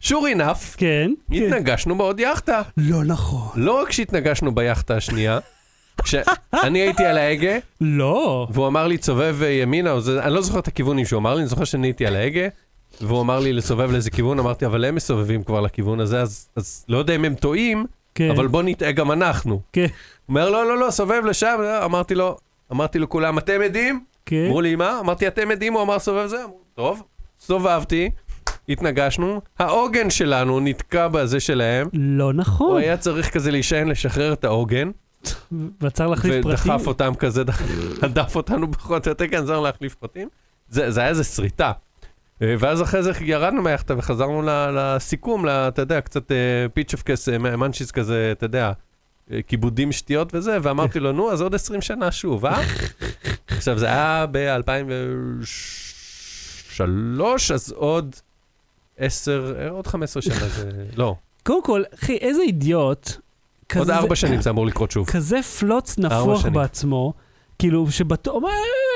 [0.03, 1.43] Sure enough, כן, כן.
[1.43, 2.63] התנגשנו בעוד יכטה.
[2.77, 3.49] לא נכון.
[3.55, 5.39] לא רק שהתנגשנו ביכטה השנייה,
[6.03, 8.47] כשאני הייתי על ההגה, לא.
[8.51, 11.35] והוא אמר לי, צובב אה, ימינה, או זה, אני לא זוכר את הכיוונים שהוא אמר
[11.35, 12.49] לי, אני זוכר שאני הייתי על ההגה,
[13.01, 16.85] והוא אמר לי לסובב לאיזה כיוון, אמרתי, אבל הם מסובבים כבר לכיוון הזה, אז, אז
[16.89, 18.31] לא יודע אם הם טועים, כן.
[18.31, 19.61] אבל בוא נטעה גם אנחנו.
[19.73, 19.81] כן.
[19.81, 19.89] הוא
[20.29, 22.37] אומר, לא, לא, לא, סובב לשם, אמרתי לו,
[22.73, 24.05] אמרתי לכולם, אתם עדים?
[24.27, 24.45] כן.
[24.47, 25.01] אמרו לי, מה?
[25.01, 25.73] אמרתי, אתם עדים?
[25.73, 26.45] הוא אמר, סובב זה?
[26.45, 27.03] אמרו, טוב,
[27.41, 28.11] סובבתי,
[28.69, 32.81] התנגשנו, העוגן שלנו נתקע בזה שלהם, לא הוא נכון.
[32.81, 34.91] היה צריך כזה להישען, לשחרר את העוגן,
[35.81, 36.51] וצריך להחליף פרטים.
[36.51, 37.43] ודחף אותם כזה,
[38.03, 40.29] הדף אותנו פחות או יותר, כן, עזר להחליף פרטים.
[40.69, 41.73] זה זה היה איזה שריטה.
[42.43, 44.43] אה, ואז אחרי זה ירדנו מהיכטה וחזרנו
[44.73, 46.31] לסיכום, אתה יודע, קצת
[46.75, 48.73] פיצ'פקס, מנצ'יס כזה, אתה יודע,
[49.33, 52.63] אה, כיבודים שטויות וזה, ואמרתי לו, נו, אז עוד 20 שנה שוב, אה?
[53.47, 56.83] עכשיו, זה היה ב-2003,
[57.55, 58.17] אז עוד
[58.99, 60.71] 10, אה, עוד 15 שנה זה...
[60.97, 63.11] לא, קודם כל, אחי, איזה אידיוט.
[63.77, 65.07] עוד כזה- 4 שנים זה אמור לקרות שוב.
[65.07, 66.47] כזה פלוץ ארבע נפוח.
[66.47, 67.13] בעצמו,
[67.59, 68.49] כאילו שבטוח, מה,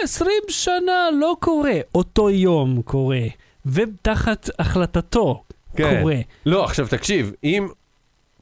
[0.04, 3.20] 20 שנה לא קורה, אותו יום קורה,
[3.66, 5.42] ותחת החלטתו
[5.76, 5.98] כן.
[6.00, 6.16] קורה.
[6.46, 7.68] לא, עכשיו תקשיב, אם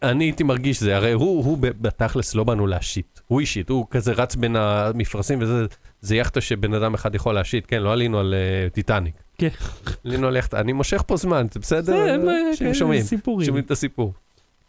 [0.02, 4.12] אני הייתי מרגיש זה, הרי הוא, הוא בתכלס לא באנו להשיט, הוא אישית, הוא כזה
[4.12, 5.66] רץ בין המפרשים וזה,
[6.00, 8.34] זה יכטה שבן אדם אחד יכול להשיט, כן, לא עלינו על
[8.70, 9.14] uh, טיטניק.
[9.38, 9.48] כן.
[10.04, 11.92] עלינו על יכטה, אני מושך פה זמן, זה בסדר?
[11.92, 12.14] זה,
[12.50, 13.46] אנשים כן, שומעים, סיפורים.
[13.46, 14.12] שומעים את הסיפור.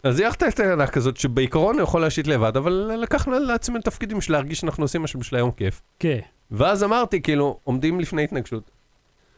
[0.03, 4.59] אז יכטה קטנה כזאת, שבעיקרון הוא יכול להשיט לבד, אבל לקחנו לעצמנו תפקידים של להרגיש
[4.59, 5.81] שאנחנו עושים משהו בשביל היום כיף.
[5.99, 6.19] כן,
[6.51, 8.71] ואז אמרתי, כאילו, עומדים לפני התנגשות,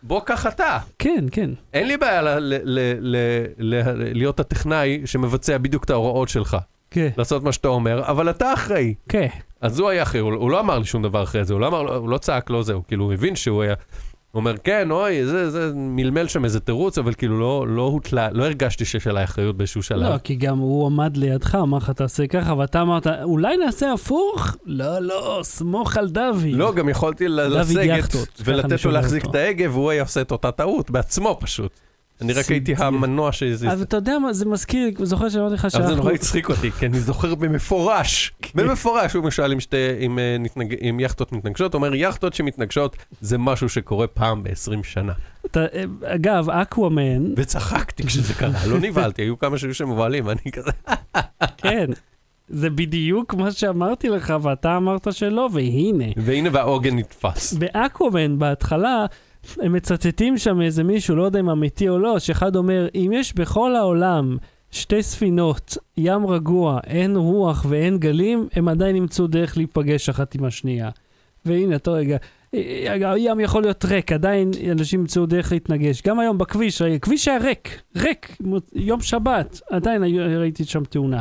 [0.04, 0.78] בוא קח אתה.
[1.00, 1.50] כן, כן.
[1.74, 6.58] אין לי בעיה ל- ל- ל- ל- ל- להיות הטכנאי שמבצע בדיוק את ההוראות שלך,
[6.92, 8.94] כן, לעשות מה שאתה אומר, אבל אתה אחראי.
[9.10, 9.28] כן.
[9.62, 11.68] אז הוא היה אחראי, הוא, הוא לא אמר לי שום דבר אחרי זה, הוא לא,
[11.68, 13.74] אמר, הוא לא צעק לו זה, הוא כאילו הוא הבין שהוא היה...
[14.32, 18.30] הוא אומר, כן, אוי, זה, זה מלמל שם איזה תירוץ, אבל כאילו לא, לא הוטלה,
[18.32, 20.14] לא הרגשתי שיש עליי אחריות באיזשהו שלב.
[20.14, 24.56] לא, כי גם הוא עמד לידך, אמר לך, תעשה ככה, ואתה אמרת, אולי נעשה הפוך?
[24.66, 26.46] לא, לא, סמוך על דוד.
[26.46, 29.32] לא, גם יכולתי לסגת ולתת לו להחזיק אותו.
[29.32, 31.80] את ההגה, והוא היה עושה את אותה טעות בעצמו פשוט.
[32.22, 32.74] אני רק הייתי.
[32.78, 33.74] המנוע שזה...
[33.74, 35.96] אבל אתה יודע מה, זה מזכיר, זוכר שאמרתי לך אבל זה שאנחנו...
[35.96, 39.24] נורא הצחיק אותי, כי אני זוכר במפורש, במפורש, הוא
[39.60, 40.36] שתי, עם, אה,
[41.00, 45.14] יכטות מתנגשות, אומר, יכטות שמתנגשות זה משהו שקורה פעם ב-20 שנה.
[45.46, 45.66] אתה-
[46.04, 50.72] אגב, אקוואמן, וצחקתי כשזה קרה, לא נבהלתי, היו כמה שהיו שמבוהלים, ואני כזה,
[51.58, 51.86] כן,
[52.50, 56.06] זה בדיוק מה שאמרתי לך, ואתה אמרת שלא, והנה.
[56.18, 57.54] והנה והעוגן נתפס.
[57.54, 59.06] באקוואמן, בהתחלה,
[59.62, 63.36] הם מצטטים שם איזה מישהו, לא יודע אם אמיתי או לא, שאחד אומר, אם יש
[63.36, 64.38] בכל העולם
[64.72, 70.46] שתי ספינות, ים רגוע, אין רוח ואין גלים, הם עדיין ימצאו דרך להיפגש אחת עם
[70.46, 70.90] השנייה.
[71.46, 72.18] והנה, אותו רגע,
[72.54, 76.02] הים יכול להיות ריק, עדיין אנשים ימצאו דרך להתנגש.
[76.02, 78.38] גם היום בכביש, הכביש היה ריק, ריק,
[78.74, 80.04] יום שבת, עדיין
[80.38, 81.20] ראיתי שם תאונה.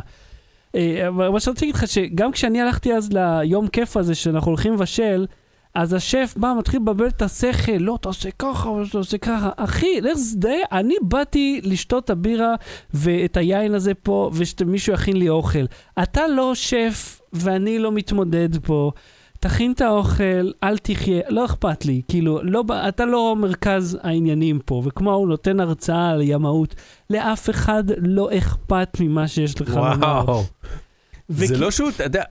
[0.74, 4.72] אה, אבל מה שרציתי להגיד לך, שגם כשאני הלכתי אז ליום כיף הזה, שאנחנו הולכים
[4.72, 5.26] לבשל,
[5.74, 9.50] אז השף בא, מתחיל לבלבל את השכל, לא, תעשה ככה, תעשה ככה.
[9.56, 12.54] אחי, לך שדה, אני באתי לשתות את הבירה
[12.94, 15.64] ואת היין הזה פה, ושמישהו יכין לי אוכל.
[16.02, 18.90] אתה לא שף, ואני לא מתמודד פה.
[19.40, 22.02] תכין את האוכל, אל תחיה, לא אכפת לי.
[22.08, 26.74] כאילו, לא, אתה לא מרכז העניינים פה, וכמו הוא נותן הרצאה על ימאות,
[27.10, 29.96] לאף אחד לא אכפת ממה שיש לך לומר.
[30.26, 30.42] וואו.
[31.28, 32.22] זה וכי- לא שהוא, אתה יודע,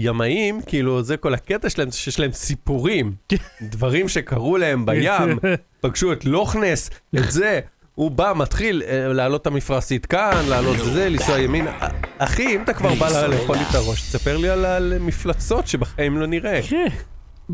[0.00, 3.12] ימאים, כאילו, זה כל הקטע שלהם, שיש להם סיפורים.
[3.62, 5.38] דברים שקרו להם בים,
[5.82, 7.60] פגשו את לוכנס, את זה.
[7.94, 11.70] הוא בא, מתחיל אה, לעלות את המפרשית כאן, לעלות זה, לנסוע ימינה.
[11.70, 11.88] אה,
[12.18, 16.26] אחי, אם אתה כבר בא לאכול לי את הראש, תספר לי על המפלצות שבחיים לא
[16.26, 16.60] נראה.
[16.68, 16.88] כן.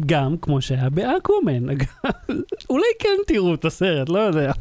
[0.06, 1.66] גם כמו שהיה באקוומן.
[2.70, 4.52] אולי כן תראו את הסרט, לא יודע.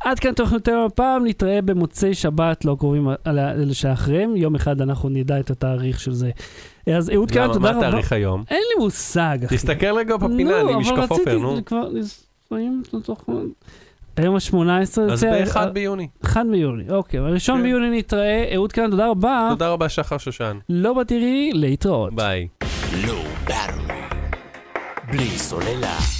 [0.00, 5.08] עד כאן תוכניתנו הפעם, נתראה במוצאי שבת, לא קרובים על אלה שאחריהם, יום אחד אנחנו
[5.08, 6.30] נדע את התאריך של זה.
[6.96, 7.88] אז אהוד קרן, תודה מה רבה.
[7.88, 8.44] התאריך היום?
[8.50, 9.56] אין לי מושג, אחי.
[9.56, 11.64] תסתכל רגע בפינה, אני משקף עופר, נו.
[11.64, 13.24] כבר לסיים לתוך...
[14.16, 16.08] היום ה-18 אז ב-1 ביוני.
[16.24, 17.20] 1 ביוני, אוקיי.
[17.20, 17.62] בראשון כן.
[17.62, 18.50] ביוני נתראה.
[18.54, 19.48] אהוד קרן, תודה רבה.
[19.50, 20.58] תודה רבה, שחר שושן.
[20.68, 22.14] לא בתראי, להתראות.
[22.14, 22.48] ביי.
[23.06, 23.22] לא.
[25.12, 26.17] בלי סוללה.